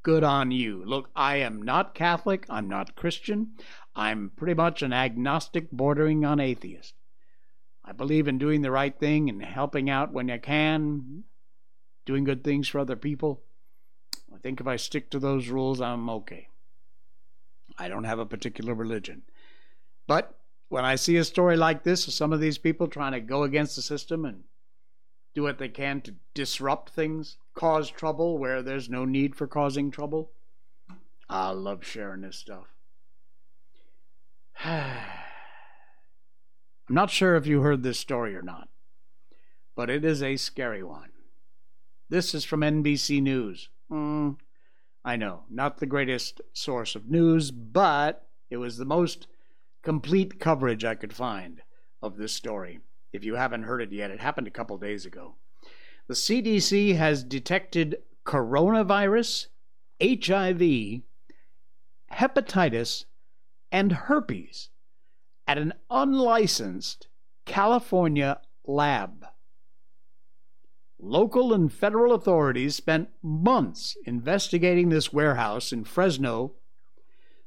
[0.03, 0.83] good on you.
[0.83, 2.45] Look, I am not Catholic.
[2.49, 3.51] I'm not Christian.
[3.95, 6.95] I'm pretty much an agnostic bordering on atheist.
[7.85, 11.25] I believe in doing the right thing and helping out when you can,
[12.05, 13.43] doing good things for other people.
[14.33, 16.47] I think if I stick to those rules, I'm okay.
[17.77, 19.23] I don't have a particular religion.
[20.07, 20.37] But
[20.69, 23.43] when I see a story like this of some of these people trying to go
[23.43, 24.43] against the system and
[25.33, 29.91] do what they can to disrupt things, cause trouble where there's no need for causing
[29.91, 30.31] trouble.
[31.29, 32.67] I love sharing this stuff.
[34.65, 34.95] I'm
[36.89, 38.67] not sure if you heard this story or not,
[39.75, 41.09] but it is a scary one.
[42.09, 43.69] This is from NBC News.
[43.89, 44.35] Mm,
[45.03, 49.27] I know, not the greatest source of news, but it was the most
[49.81, 51.61] complete coverage I could find
[52.01, 52.81] of this story.
[53.13, 55.35] If you haven't heard it yet, it happened a couple days ago.
[56.07, 59.47] The CDC has detected coronavirus,
[60.01, 61.01] HIV,
[62.11, 63.05] hepatitis,
[63.71, 64.69] and herpes
[65.47, 67.07] at an unlicensed
[67.45, 69.25] California lab.
[70.99, 76.53] Local and federal authorities spent months investigating this warehouse in Fresno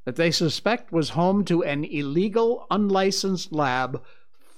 [0.04, 4.02] that they suspect was home to an illegal, unlicensed lab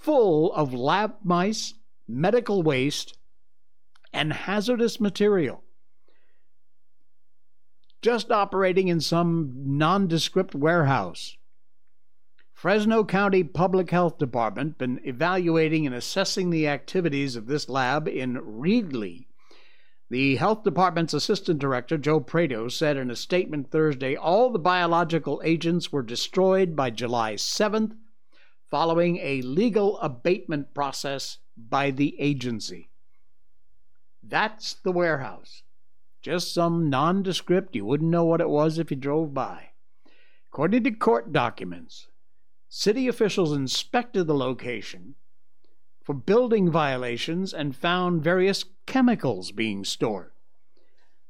[0.06, 1.74] full of lab mice,
[2.06, 3.18] medical waste,
[4.12, 5.64] and hazardous material.
[8.02, 11.36] Just operating in some nondescript warehouse.
[12.52, 18.36] Fresno County Public Health Department been evaluating and assessing the activities of this lab in
[18.36, 19.26] Reedley.
[20.08, 25.42] The health department's assistant director, Joe Prado, said in a statement Thursday all the biological
[25.44, 27.96] agents were destroyed by July 7th
[28.70, 32.90] following a legal abatement process by the agency.
[34.22, 35.62] That's the warehouse.
[36.20, 39.70] Just some nondescript, you wouldn't know what it was if you drove by.
[40.48, 42.08] According to court documents,
[42.68, 45.14] city officials inspected the location
[46.02, 50.32] for building violations and found various chemicals being stored.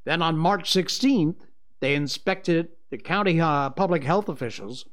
[0.04, 1.36] Then on March 16th,
[1.80, 4.86] they inspected the county uh, public health officials,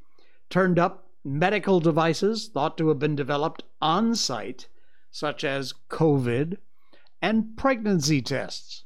[0.49, 4.67] turned up medical devices thought to have been developed on site,
[5.11, 6.57] such as COVID
[7.21, 8.83] and pregnancy tests.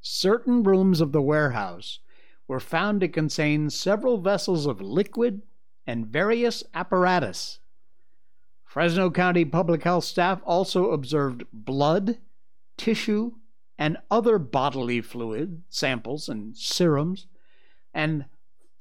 [0.00, 2.00] Certain rooms of the warehouse
[2.46, 5.42] were found to contain several vessels of liquid
[5.86, 7.58] and various apparatus.
[8.64, 12.18] Fresno County Public Health staff also observed blood,
[12.76, 13.32] tissue,
[13.78, 17.26] and other bodily fluid samples and serums,
[17.92, 18.26] and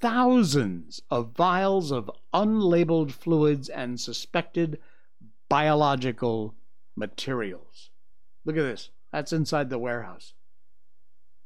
[0.01, 4.79] thousands of vials of unlabeled fluids and suspected
[5.47, 6.55] biological
[6.95, 7.91] materials.
[8.43, 8.89] Look at this.
[9.11, 10.33] That's inside the warehouse.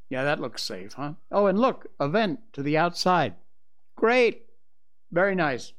[0.09, 1.13] Yeah, that looks safe, huh?
[1.31, 3.35] Oh, and look, a vent to the outside.
[3.95, 4.45] Great.
[5.11, 5.73] Very nice.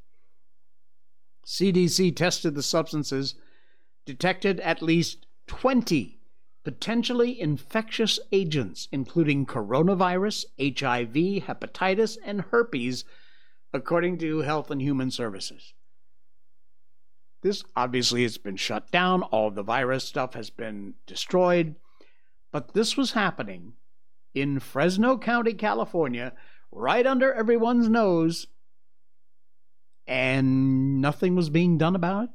[1.47, 3.37] CDC tested the substances,
[4.05, 6.16] detected at least 20
[6.67, 13.05] potentially infectious agents, including coronavirus, HIV, hepatitis, and herpes,
[13.73, 15.75] according to Health and Human Services.
[17.41, 21.77] This obviously has been shut down, all the virus stuff has been destroyed,
[22.51, 23.75] but this was happening
[24.35, 26.33] in Fresno County, California,
[26.73, 28.49] right under everyone's nose,
[30.05, 32.31] and nothing was being done about it.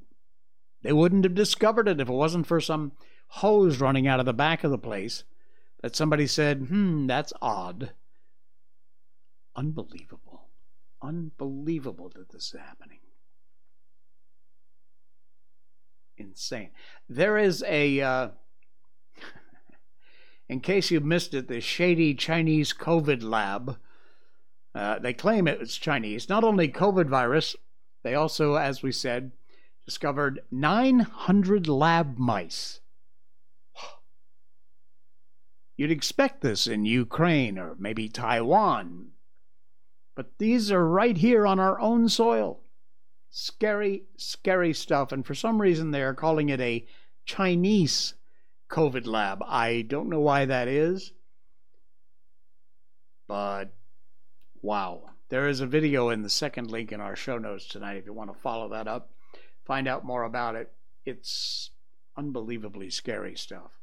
[0.84, 2.94] They wouldn't have discovered it if it wasn't for some
[3.36, 5.24] hose running out of the back of the place
[5.82, 7.92] that somebody said, hmm, that's odd.
[9.56, 10.50] Unbelievable.
[11.02, 13.00] Unbelievable that this is happening.
[16.18, 16.72] Insane.
[17.08, 18.28] There is a, uh,
[20.50, 23.78] in case you missed it, the shady Chinese COVID lab.
[24.76, 26.28] Uh, they claim it was Chinese.
[26.28, 27.56] Not only COVID virus,
[28.04, 29.32] they also, as we said,
[29.86, 32.81] discovered 900 lab mice
[35.82, 39.14] You'd expect this in Ukraine or maybe Taiwan.
[40.14, 42.60] But these are right here on our own soil.
[43.32, 45.12] Scary, scary stuff.
[45.12, 46.86] And for some reason, they are calling it a
[47.26, 48.14] Chinese
[48.70, 49.42] COVID lab.
[49.42, 51.14] I don't know why that is.
[53.28, 53.74] But
[54.62, 55.10] wow.
[55.30, 58.14] There is a video in the second link in our show notes tonight if you
[58.14, 59.10] want to follow that up,
[59.66, 60.72] find out more about it.
[61.06, 61.72] It's
[62.16, 63.81] unbelievably scary stuff.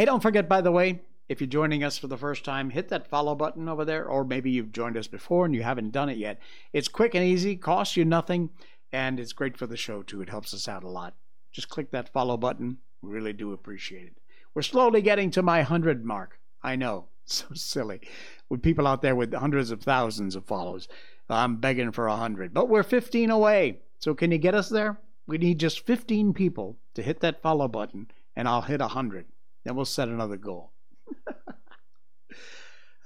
[0.00, 2.88] Hey, don't forget, by the way, if you're joining us for the first time, hit
[2.88, 6.08] that follow button over there, or maybe you've joined us before and you haven't done
[6.08, 6.40] it yet.
[6.72, 8.48] It's quick and easy, costs you nothing,
[8.90, 10.22] and it's great for the show too.
[10.22, 11.16] It helps us out a lot.
[11.52, 12.78] Just click that follow button.
[13.02, 14.16] We really do appreciate it.
[14.54, 16.40] We're slowly getting to my 100 mark.
[16.62, 18.00] I know, so silly.
[18.48, 20.88] With people out there with hundreds of thousands of follows,
[21.28, 22.54] I'm begging for a 100.
[22.54, 23.80] But we're 15 away.
[23.98, 24.98] So can you get us there?
[25.26, 29.26] We need just 15 people to hit that follow button, and I'll hit a 100.
[29.64, 30.72] Then we'll set another goal.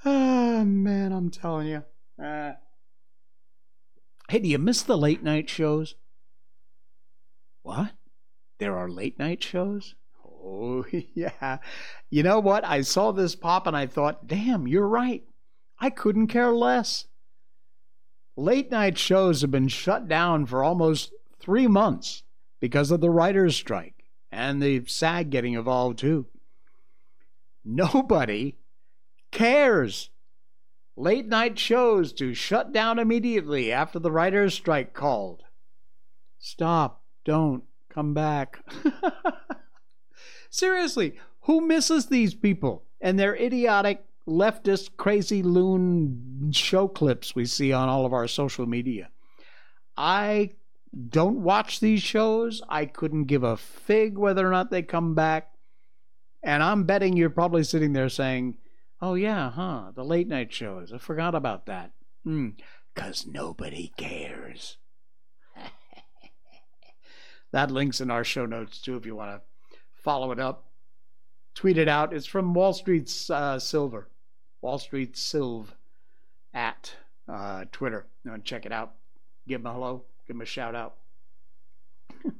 [0.04, 1.84] oh, man, I'm telling you.
[2.22, 2.52] Uh,
[4.28, 5.96] hey, do you miss the late night shows?
[7.62, 7.92] What?
[8.58, 9.94] There are late night shows?
[10.24, 11.58] Oh, yeah.
[12.10, 12.64] You know what?
[12.64, 15.24] I saw this pop and I thought, damn, you're right.
[15.78, 17.06] I couldn't care less.
[18.36, 22.22] Late night shows have been shut down for almost three months
[22.60, 26.26] because of the writer's strike and the SAG getting involved too.
[27.64, 28.57] Nobody
[29.31, 30.11] cares.
[30.96, 35.42] Late night shows to shut down immediately after the writer's strike called.
[36.38, 37.03] Stop.
[37.24, 37.64] Don't.
[37.88, 38.59] Come back.
[40.50, 47.72] Seriously, who misses these people and their idiotic leftist crazy loon show clips we see
[47.72, 49.09] on all of our social media?
[49.96, 50.50] I
[51.09, 52.62] don't watch these shows.
[52.68, 55.53] I couldn't give a fig whether or not they come back.
[56.44, 58.59] And I'm betting you're probably sitting there saying,
[59.00, 60.92] oh, yeah, huh, the late night shows.
[60.92, 61.92] I forgot about that.
[62.22, 64.76] Because hmm, nobody cares.
[67.52, 70.66] that link's in our show notes, too, if you want to follow it up.
[71.54, 72.12] Tweet it out.
[72.12, 74.11] It's from Wall Street's uh, Silver.
[74.61, 75.68] Wall Street Silv
[76.52, 76.94] at
[77.26, 78.07] uh, Twitter.
[78.26, 78.92] And check it out.
[79.48, 80.04] Give them a hello.
[80.26, 80.96] Give them a shout out.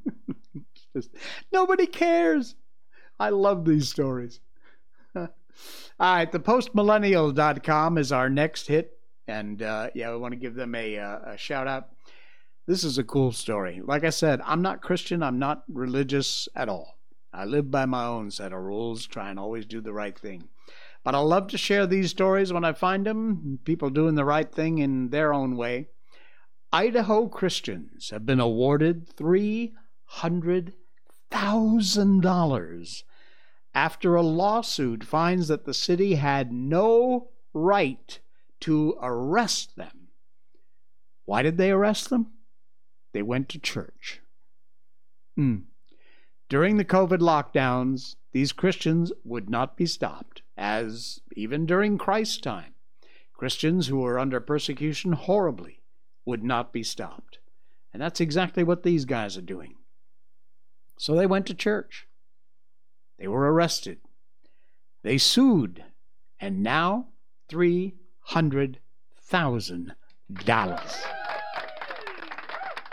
[0.95, 1.11] Just,
[1.51, 2.55] nobody cares.
[3.19, 4.41] I love these stories.
[5.17, 5.29] All
[6.01, 8.99] right, the postmillennial.com is our next hit.
[9.27, 11.89] And uh, yeah, we want to give them a, uh, a shout out.
[12.67, 13.81] This is a cool story.
[13.85, 16.99] Like I said, I'm not Christian, I'm not religious at all.
[17.33, 20.49] I live by my own set of rules, try and always do the right thing.
[21.03, 24.51] But I love to share these stories when I find them, people doing the right
[24.51, 25.89] thing in their own way.
[26.73, 30.73] Idaho Christians have been awarded 300
[31.35, 33.03] $1,000
[33.75, 38.21] after a lawsuit finds that the city had no right
[38.61, 40.09] to arrest them.
[41.25, 42.29] Why did they arrest them?
[43.13, 44.21] They went to church.
[45.39, 45.65] Mm.
[46.49, 52.75] During the COVID lockdowns, these Christians would not be stopped, as even during Christ's time,
[53.33, 55.83] Christians who were under persecution horribly
[56.25, 57.39] would not be stopped.
[57.93, 59.75] And that's exactly what these guys are doing.
[60.97, 62.07] So they went to church.
[63.19, 63.99] They were arrested.
[65.03, 65.85] They sued,
[66.41, 67.09] and now
[67.51, 68.77] $300,000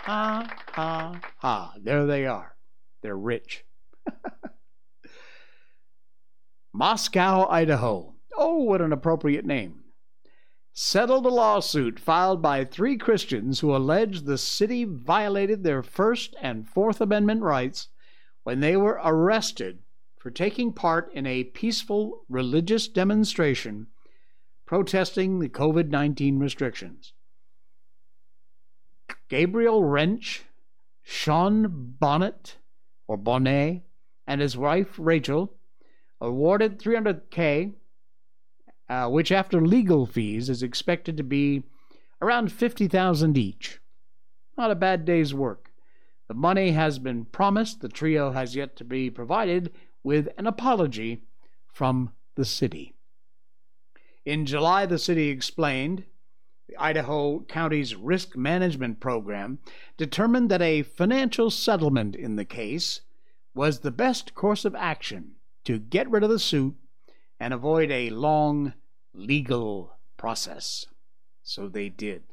[0.04, 1.74] Ha, ha, ha.
[1.80, 2.56] There they are.
[3.02, 3.64] They're rich.
[6.74, 8.16] Moscow, Idaho.
[8.36, 9.84] Oh, what an appropriate name.
[10.74, 16.68] Settled a lawsuit filed by three Christians who allege the city violated their First and
[16.68, 17.90] Fourth Amendment rights
[18.44, 19.80] when they were arrested
[20.18, 23.88] for taking part in a peaceful religious demonstration
[24.66, 27.14] protesting the COVID 19 restrictions.
[29.30, 30.44] Gabriel Rench,
[31.02, 32.56] Sean Bohnet,
[33.08, 33.82] or Bonnet,
[34.28, 35.54] and his wife Rachel
[36.20, 37.74] awarded 300K,
[38.88, 41.64] uh, which after legal fees is expected to be
[42.22, 43.80] around 50,000 each.
[44.58, 45.71] Not a bad day's work.
[46.32, 47.82] The money has been promised.
[47.82, 51.26] The trio has yet to be provided with an apology
[51.68, 52.96] from the city.
[54.24, 56.06] In July, the city explained
[56.70, 59.60] the Idaho County's risk management program
[59.98, 63.02] determined that a financial settlement in the case
[63.54, 65.34] was the best course of action
[65.66, 66.78] to get rid of the suit
[67.42, 68.74] and avoid a long
[69.14, 70.86] legal process.
[71.44, 72.24] So they did.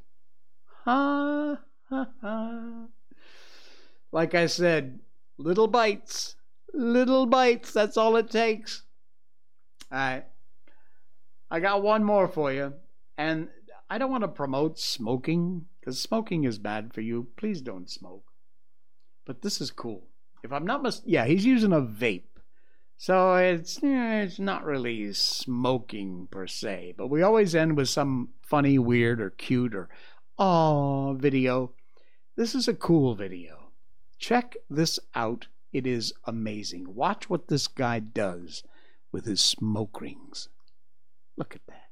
[0.84, 2.86] Ha ha ha.
[4.12, 5.00] Like I said,
[5.36, 6.36] little bites,
[6.72, 8.82] little bites, that's all it takes.
[9.90, 10.24] All right.
[11.50, 12.74] I got one more for you.
[13.16, 13.48] And
[13.90, 17.28] I don't want to promote smoking because smoking is bad for you.
[17.36, 18.24] Please don't smoke.
[19.26, 20.06] But this is cool.
[20.42, 22.24] If I'm not mis- yeah, he's using a vape.
[22.96, 28.30] So it's eh, it's not really smoking per se, but we always end with some
[28.42, 29.88] funny, weird, or cute or
[30.36, 31.72] aw video.
[32.36, 33.67] This is a cool video.
[34.18, 35.46] Check this out.
[35.72, 36.94] It is amazing.
[36.94, 38.62] Watch what this guy does
[39.12, 40.48] with his smoke rings.
[41.36, 41.88] Look at that.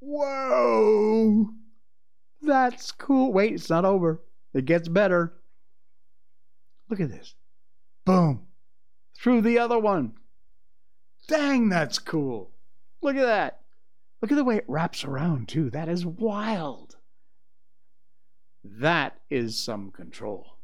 [0.00, 1.50] Whoa!
[2.42, 3.32] That's cool.
[3.32, 4.22] Wait, it's not over.
[4.52, 5.32] It gets better.
[6.88, 7.34] Look at this.
[8.04, 8.46] Boom
[9.16, 10.12] through the other one.
[11.26, 12.52] Dang, that's cool.
[13.02, 13.60] Look at that.
[14.22, 15.70] Look at the way it wraps around, too.
[15.70, 16.95] That is wild.
[18.80, 20.56] That is some control.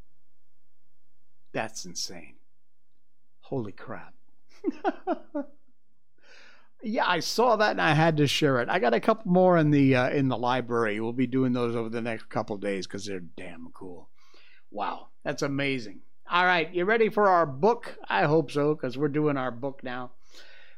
[1.52, 2.36] That's insane.
[3.40, 4.14] Holy crap.
[6.82, 8.68] yeah, I saw that and I had to share it.
[8.68, 11.00] I got a couple more in the uh, in the library.
[11.00, 14.08] We'll be doing those over the next couple days because they're damn cool.
[14.70, 16.00] Wow, that's amazing.
[16.30, 17.98] All right, you ready for our book?
[18.08, 20.12] I hope so, because we're doing our book now.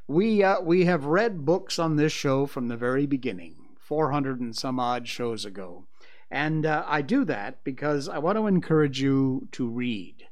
[0.08, 4.56] We uh, we have read books on this show from the very beginning, 400 and
[4.56, 5.86] some odd shows ago,
[6.30, 10.24] and uh, I do that because I want to encourage you to read.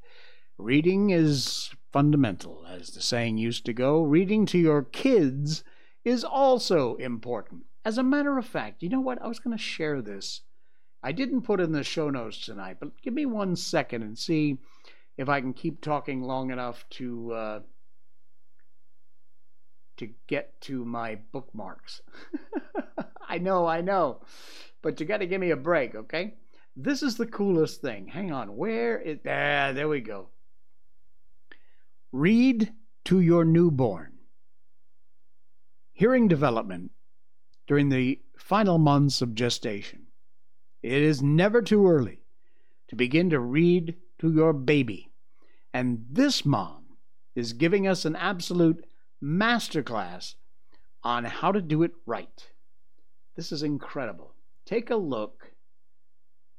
[0.58, 4.02] Reading is fundamental, as the saying used to go.
[4.02, 5.64] Reading to your kids
[6.04, 7.64] is also important.
[7.84, 9.20] As a matter of fact, you know what?
[9.22, 10.42] I was going to share this.
[11.02, 14.58] I didn't put in the show notes tonight, but give me one second and see
[15.16, 17.60] if I can keep talking long enough to uh,
[19.96, 22.02] to get to my bookmarks.
[23.28, 24.20] I know, I know,
[24.82, 26.34] but you got to give me a break, okay?
[26.76, 28.08] This is the coolest thing.
[28.08, 30.28] Hang on, where is ah, there we go.
[32.10, 32.72] Read
[33.04, 34.12] to your newborn.
[35.92, 36.90] Hearing development
[37.66, 40.06] during the final months of gestation.
[40.82, 42.22] It is never too early
[42.88, 45.10] to begin to read to your baby.
[45.72, 46.84] And this mom
[47.34, 48.84] is giving us an absolute
[49.22, 50.34] masterclass
[51.02, 52.46] on how to do it right.
[53.36, 54.34] This is incredible.
[54.72, 55.52] Take a look.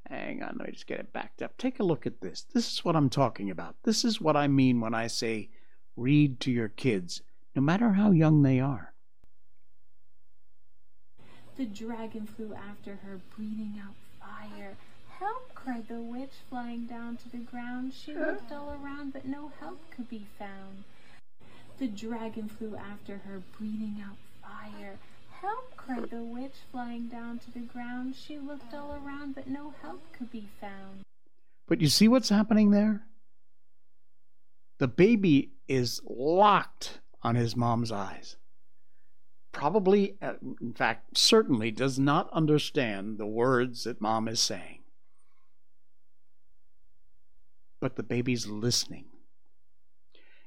[0.07, 1.57] Hang on, let me just get it backed up.
[1.57, 2.45] Take a look at this.
[2.53, 3.76] This is what I'm talking about.
[3.82, 5.49] This is what I mean when I say
[5.97, 7.24] read to your kids,
[7.55, 8.93] no matter how young they are.
[11.57, 14.76] The dragon flew after her, breathing out fire.
[15.18, 15.55] Help!
[15.55, 17.93] cried the witch, flying down to the ground.
[17.95, 20.84] She looked all around, but no help could be found.
[21.80, 24.99] The dragon flew after her, breathing out fire.
[25.44, 25.76] Help!
[25.78, 28.16] cried the witch, flying down to the ground.
[28.16, 31.04] She looked all around, but no help could be found.
[31.68, 33.04] But you see what's happening there?
[34.80, 38.38] The baby is locked on his mom's eyes.
[39.52, 44.80] Probably, uh, in fact, certainly does not understand the words that mom is saying.
[47.84, 49.04] but the baby's listening.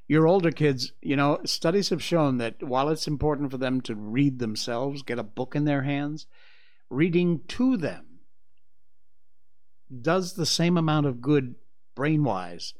[0.08, 3.94] Your older kids, you know, studies have shown that while it's important for them to
[3.94, 6.26] read themselves, get a book in their hands,
[6.88, 8.20] reading to them
[10.02, 11.54] does the same amount of good
[11.94, 12.74] brain wise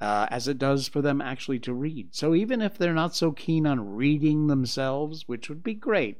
[0.00, 2.14] uh, as it does for them actually to read.
[2.14, 6.18] So even if they're not so keen on reading themselves, which would be great,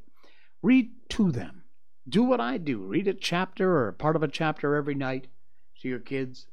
[0.63, 1.65] read to them.
[2.09, 5.29] Do what I do read a chapter or part of a chapter every night
[5.81, 6.47] to your kids.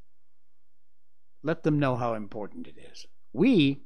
[1.44, 3.08] Let them know how important it is.
[3.34, 3.82] We,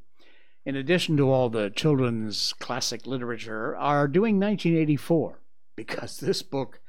[0.66, 5.40] in addition to all the children's classic literature, are doing 1984
[5.76, 6.80] because this book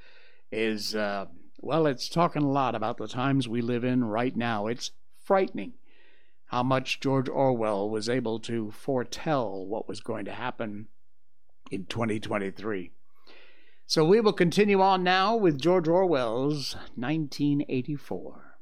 [0.52, 1.26] is, uh,
[1.60, 4.66] well, it's talking a lot about the times we live in right now.
[4.66, 4.92] It's
[5.22, 5.74] frightening
[6.46, 10.88] how much George Orwell was able to foretell what was going to happen
[11.70, 12.92] in 2023.
[13.86, 18.56] So we will continue on now with George Orwell's 1984.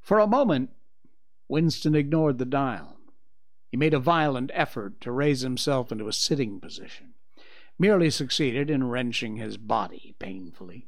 [0.00, 0.70] For a moment,
[1.50, 3.00] Winston ignored the dial.
[3.72, 7.14] He made a violent effort to raise himself into a sitting position,
[7.76, 10.86] merely succeeded in wrenching his body painfully.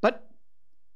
[0.00, 0.28] But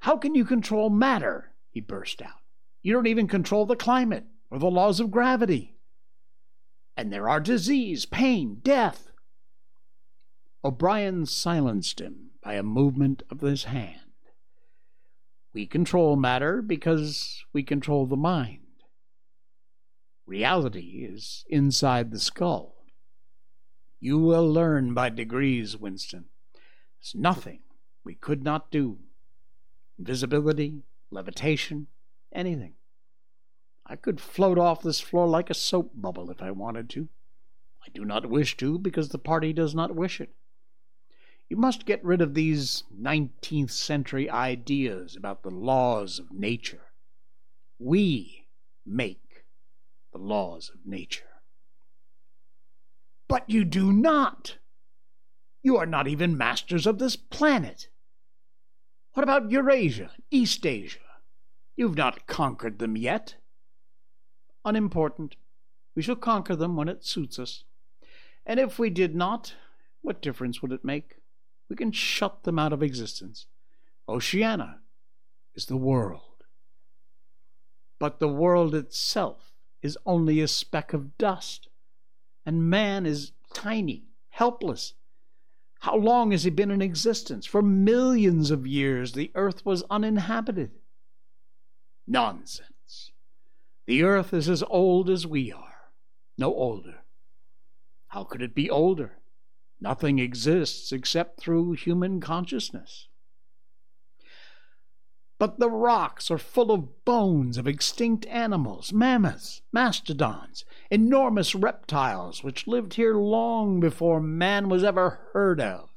[0.00, 1.52] how can you control matter?
[1.70, 2.40] he burst out.
[2.82, 5.76] You don't even control the climate or the laws of gravity.
[6.96, 9.12] And there are disease, pain, death.
[10.64, 14.00] O'Brien silenced him by a movement of his hand.
[15.52, 18.59] We control matter because we control the mind.
[20.30, 22.84] Reality is inside the skull.
[23.98, 26.26] You will learn by degrees, Winston.
[26.54, 27.62] There's nothing
[28.04, 28.98] we could not do.
[29.98, 31.88] Invisibility, levitation,
[32.32, 32.74] anything.
[33.84, 37.08] I could float off this floor like a soap bubble if I wanted to.
[37.84, 40.30] I do not wish to because the party does not wish it.
[41.48, 46.92] You must get rid of these 19th century ideas about the laws of nature.
[47.80, 48.46] We
[48.86, 49.29] make
[50.12, 51.24] the laws of nature.
[53.28, 54.58] But you do not.
[55.62, 57.88] You are not even masters of this planet.
[59.14, 60.98] What about Eurasia, East Asia?
[61.76, 63.36] You've not conquered them yet.
[64.64, 65.36] Unimportant.
[65.94, 67.64] We shall conquer them when it suits us.
[68.46, 69.54] And if we did not,
[70.02, 71.20] what difference would it make?
[71.70, 73.46] we can shut them out of existence.
[74.06, 74.80] Oceania
[75.54, 76.44] is the world.
[77.98, 79.49] But the world itself
[79.82, 81.68] is only a speck of dust,
[82.44, 84.94] and man is tiny, helpless.
[85.80, 87.46] How long has he been in existence?
[87.46, 90.72] For millions of years the earth was uninhabited.
[92.06, 93.12] Nonsense.
[93.86, 95.90] The earth is as old as we are,
[96.36, 96.98] no older.
[98.08, 99.18] How could it be older?
[99.80, 103.08] Nothing exists except through human consciousness.
[105.40, 112.66] But the rocks are full of bones of extinct animals, mammoths, mastodons, enormous reptiles which
[112.66, 115.88] lived here long before man was ever heard of.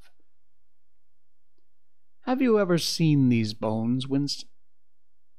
[2.21, 4.47] Have you ever seen these bones, Winston?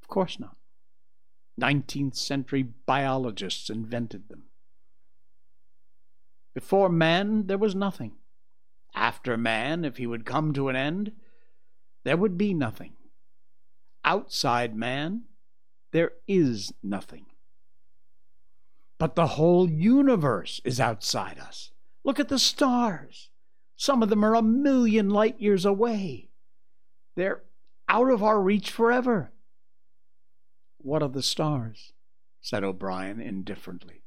[0.03, 0.59] Of course not.
[1.57, 4.51] Nineteenth century biologists invented them.
[6.55, 8.17] Before man, there was nothing.
[8.95, 11.13] After man, if he would come to an end,
[12.05, 12.97] there would be nothing.
[14.05, 15.23] Outside man,
[15.93, 17.27] there is nothing.
[18.99, 21.71] But the whole universe is outside us.
[22.05, 23.31] Look at the stars.
[23.77, 26.29] Some of them are a million light years away.
[27.17, 27.43] They're
[27.89, 29.33] out of our reach forever.
[30.79, 31.93] What are the stars?
[32.41, 34.03] said O'Brien indifferently.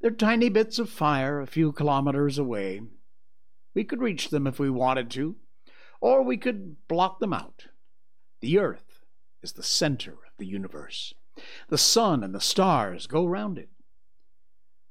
[0.00, 2.80] They're tiny bits of fire a few kilometers away,
[3.74, 5.36] we could reach them if we wanted to,
[6.00, 7.66] or we could block them out.
[8.40, 8.91] The Earth
[9.42, 11.14] is the center of the universe.
[11.68, 13.70] The sun and the stars go round it.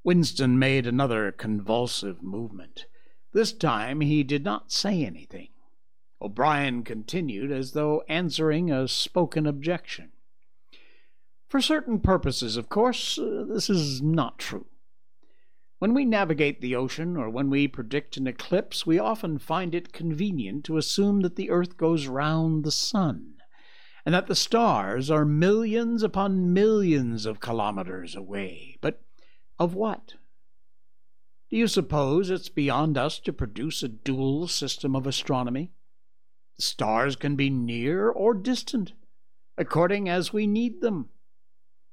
[0.04, 2.86] Winston made another convulsive movement.
[3.34, 5.49] This time he did not say anything.
[6.22, 10.12] O'Brien continued as though answering a spoken objection.
[11.47, 14.68] For certain purposes, of course, uh, this is not true.
[15.80, 19.91] When we navigate the ocean or when we predict an eclipse, we often find it
[19.91, 23.41] convenient to assume that the earth goes round the sun,
[24.06, 28.78] and that the stars are millions upon millions of kilometers away.
[28.82, 29.02] But
[29.60, 30.16] of what?
[31.49, 35.72] Do you suppose it's beyond us to produce a dual system of astronomy?
[36.56, 38.93] The stars can be near or distant,
[39.58, 41.10] according as we need them.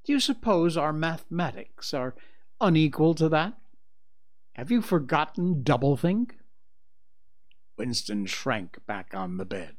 [0.05, 2.15] Do you suppose our mathematics are
[2.61, 3.55] unequal to that?
[4.55, 6.33] Have you forgotten doublethink?
[7.77, 9.78] Winston shrank back on the bed.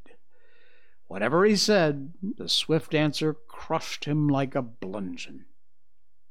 [1.09, 5.45] Whatever he said, the swift answer crushed him like a bludgeon.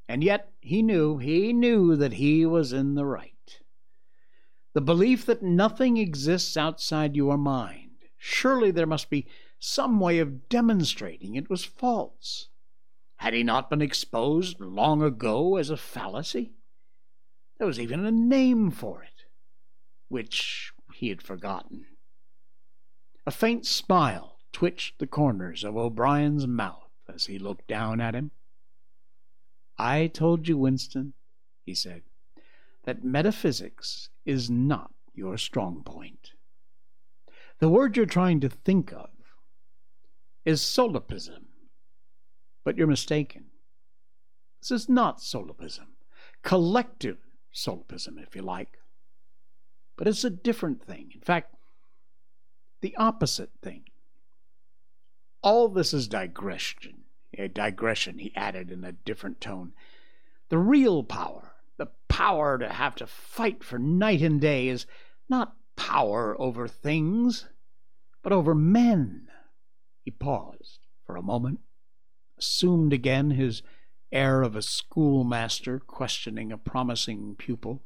[0.08, 3.60] And yet he knew, he knew that he was in the right.
[4.74, 9.26] The belief that nothing exists outside your mind, surely there must be
[9.58, 12.46] some way of demonstrating it was false.
[13.16, 16.52] Had he not been exposed long ago as a fallacy?
[17.58, 19.24] There was even a name for it,
[20.06, 21.86] which he had forgotten.
[23.26, 28.32] A faint smile twitched the corners of O'Brien's mouth as he looked down at him.
[29.78, 31.12] I told you, Winston,
[31.64, 32.02] he said,
[32.82, 36.32] that metaphysics is not your strong point.
[37.60, 39.10] The word you're trying to think of
[40.44, 41.46] is solipsism,
[42.64, 43.44] but you're mistaken.
[44.60, 45.86] This is not solipsism,
[46.42, 47.18] collective
[47.52, 48.78] solipsism, if you like.
[49.96, 51.12] But it's a different thing.
[51.14, 51.54] In fact,
[52.80, 53.84] the opposite thing.
[55.42, 57.04] All this is digression.
[57.36, 59.72] A digression, he added in a different tone.
[60.48, 64.86] The real power, the power to have to fight for night and day, is
[65.28, 67.46] not power over things,
[68.22, 69.28] but over men.
[70.04, 71.60] He paused for a moment,
[72.38, 73.62] assumed again his
[74.10, 77.82] air of a schoolmaster questioning a promising pupil.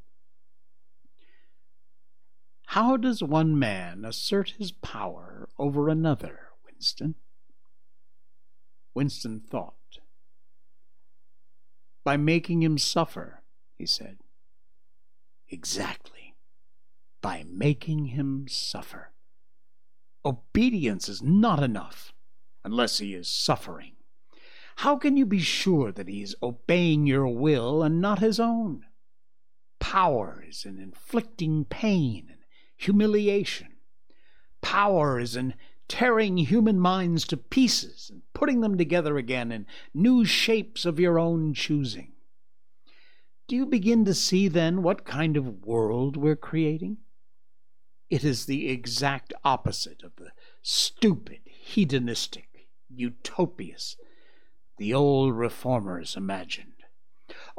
[2.67, 7.17] How does one man assert his power over another, Winston?
[8.95, 9.75] Winston thought.
[12.05, 13.43] By making him suffer,
[13.79, 14.19] he said.
[15.49, 16.35] Exactly.
[17.21, 19.13] By making him suffer.
[20.25, 22.13] Obedience is not enough
[22.65, 23.93] unless he is suffering.
[24.77, 28.85] How can you be sure that he is obeying your will and not his own?
[29.79, 32.41] Power is in inflicting pain and
[32.77, 33.69] humiliation.
[34.61, 35.55] Power is in
[35.93, 41.19] tearing human minds to pieces and putting them together again in new shapes of your
[41.19, 42.11] own choosing.
[43.47, 46.97] Do you begin to see then what kind of world we're creating?
[48.09, 50.31] It is the exact opposite of the
[50.63, 53.99] stupid, hedonistic, utopias
[54.79, 56.73] the old reformers imagined.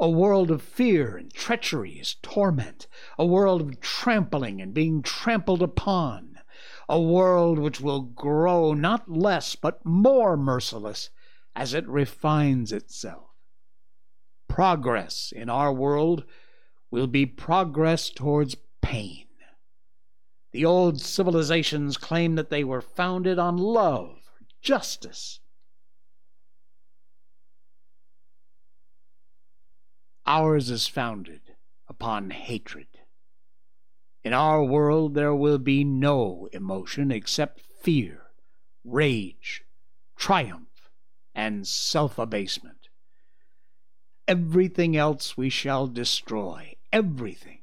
[0.00, 5.62] A world of fear and treachery is torment, a world of trampling and being trampled
[5.62, 6.33] upon,
[6.88, 11.10] a world which will grow not less but more merciless
[11.54, 13.30] as it refines itself.
[14.48, 16.24] Progress in our world
[16.90, 19.26] will be progress towards pain.
[20.52, 24.18] The old civilizations claim that they were founded on love,
[24.60, 25.40] justice,
[30.26, 31.54] Ours is founded
[31.86, 32.86] upon hatred.
[34.24, 38.22] In our world, there will be no emotion except fear,
[38.82, 39.62] rage,
[40.16, 40.90] triumph,
[41.34, 42.88] and self abasement.
[44.26, 46.74] Everything else we shall destroy.
[46.90, 47.58] Everything.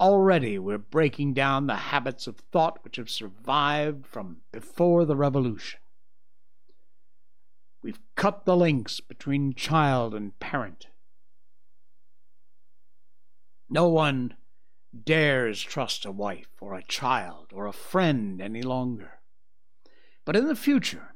[0.00, 5.80] Already we're breaking down the habits of thought which have survived from before the Revolution.
[7.82, 10.86] We've cut the links between child and parent.
[13.68, 14.34] No one
[15.04, 19.20] dares trust a wife or a child or a friend any longer.
[20.24, 21.14] But in the future,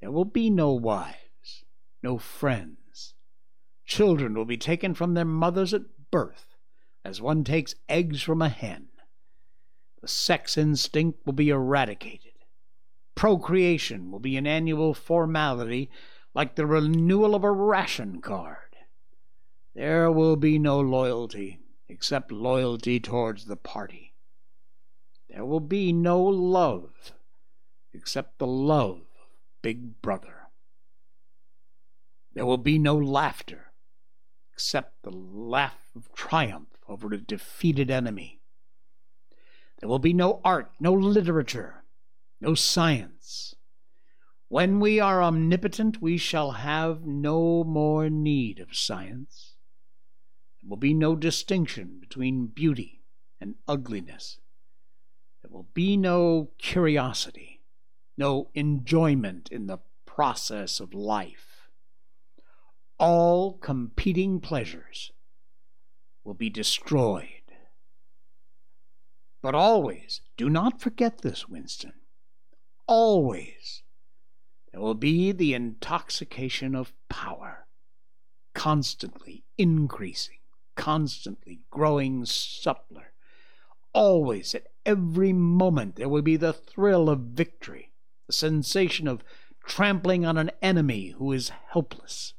[0.00, 1.64] there will be no wives,
[2.02, 3.14] no friends.
[3.84, 6.56] Children will be taken from their mothers at birth,
[7.04, 8.88] as one takes eggs from a hen.
[10.00, 12.32] The sex instinct will be eradicated.
[13.14, 15.90] Procreation will be an annual formality
[16.34, 18.76] like the renewal of a ration card.
[19.74, 24.14] There will be no loyalty, except loyalty towards the party.
[25.28, 27.12] There will be no love
[27.92, 29.28] except the love of
[29.62, 30.48] Big Brother.
[32.34, 33.72] There will be no laughter
[34.52, 38.40] except the laugh of triumph over a defeated enemy.
[39.80, 41.84] There will be no art, no literature,
[42.40, 43.54] no science.
[44.48, 49.51] When we are omnipotent, we shall have no more need of science.
[50.62, 53.02] There will be no distinction between beauty
[53.40, 54.38] and ugliness.
[55.42, 57.62] There will be no curiosity,
[58.16, 61.68] no enjoyment in the process of life.
[62.96, 65.10] All competing pleasures
[66.22, 67.26] will be destroyed.
[69.42, 71.94] But always, do not forget this, Winston.
[72.86, 73.82] Always,
[74.70, 77.66] there will be the intoxication of power,
[78.54, 80.38] constantly increasing
[80.76, 83.12] constantly growing suppler.
[83.92, 87.92] Always, at every moment, there will be the thrill of victory,
[88.26, 89.22] the sensation of
[89.64, 92.34] trampling on an enemy who is helpless.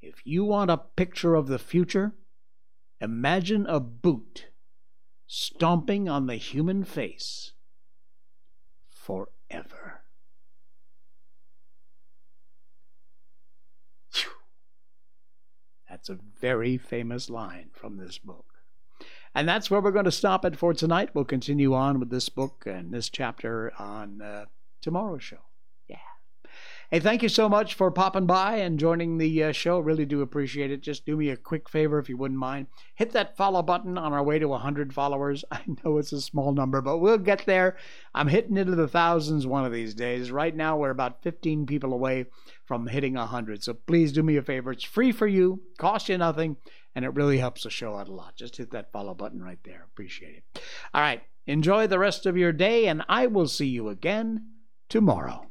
[0.00, 2.12] If you want a picture of the future,
[3.00, 4.46] imagine a boot
[5.26, 7.52] stomping on the human face
[8.90, 10.01] forever.
[16.02, 18.54] That's a very famous line from this book.
[19.36, 21.10] And that's where we're going to stop it for tonight.
[21.14, 24.46] We'll continue on with this book and this chapter on uh,
[24.80, 25.38] tomorrow's show.
[26.92, 29.78] Hey, thank you so much for popping by and joining the uh, show.
[29.78, 30.82] Really do appreciate it.
[30.82, 32.66] Just do me a quick favor if you wouldn't mind.
[32.96, 35.42] Hit that follow button on our way to 100 followers.
[35.50, 37.78] I know it's a small number, but we'll get there.
[38.14, 40.30] I'm hitting into the thousands one of these days.
[40.30, 42.26] Right now, we're about 15 people away
[42.66, 43.64] from hitting 100.
[43.64, 44.70] So please do me a favor.
[44.70, 46.58] It's free for you, cost you nothing,
[46.94, 48.36] and it really helps the show out a lot.
[48.36, 49.86] Just hit that follow button right there.
[49.90, 50.62] Appreciate it.
[50.92, 51.22] All right.
[51.46, 54.48] Enjoy the rest of your day, and I will see you again
[54.90, 55.48] tomorrow.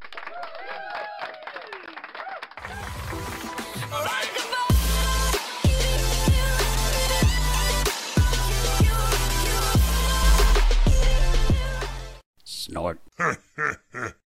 [12.71, 12.97] not.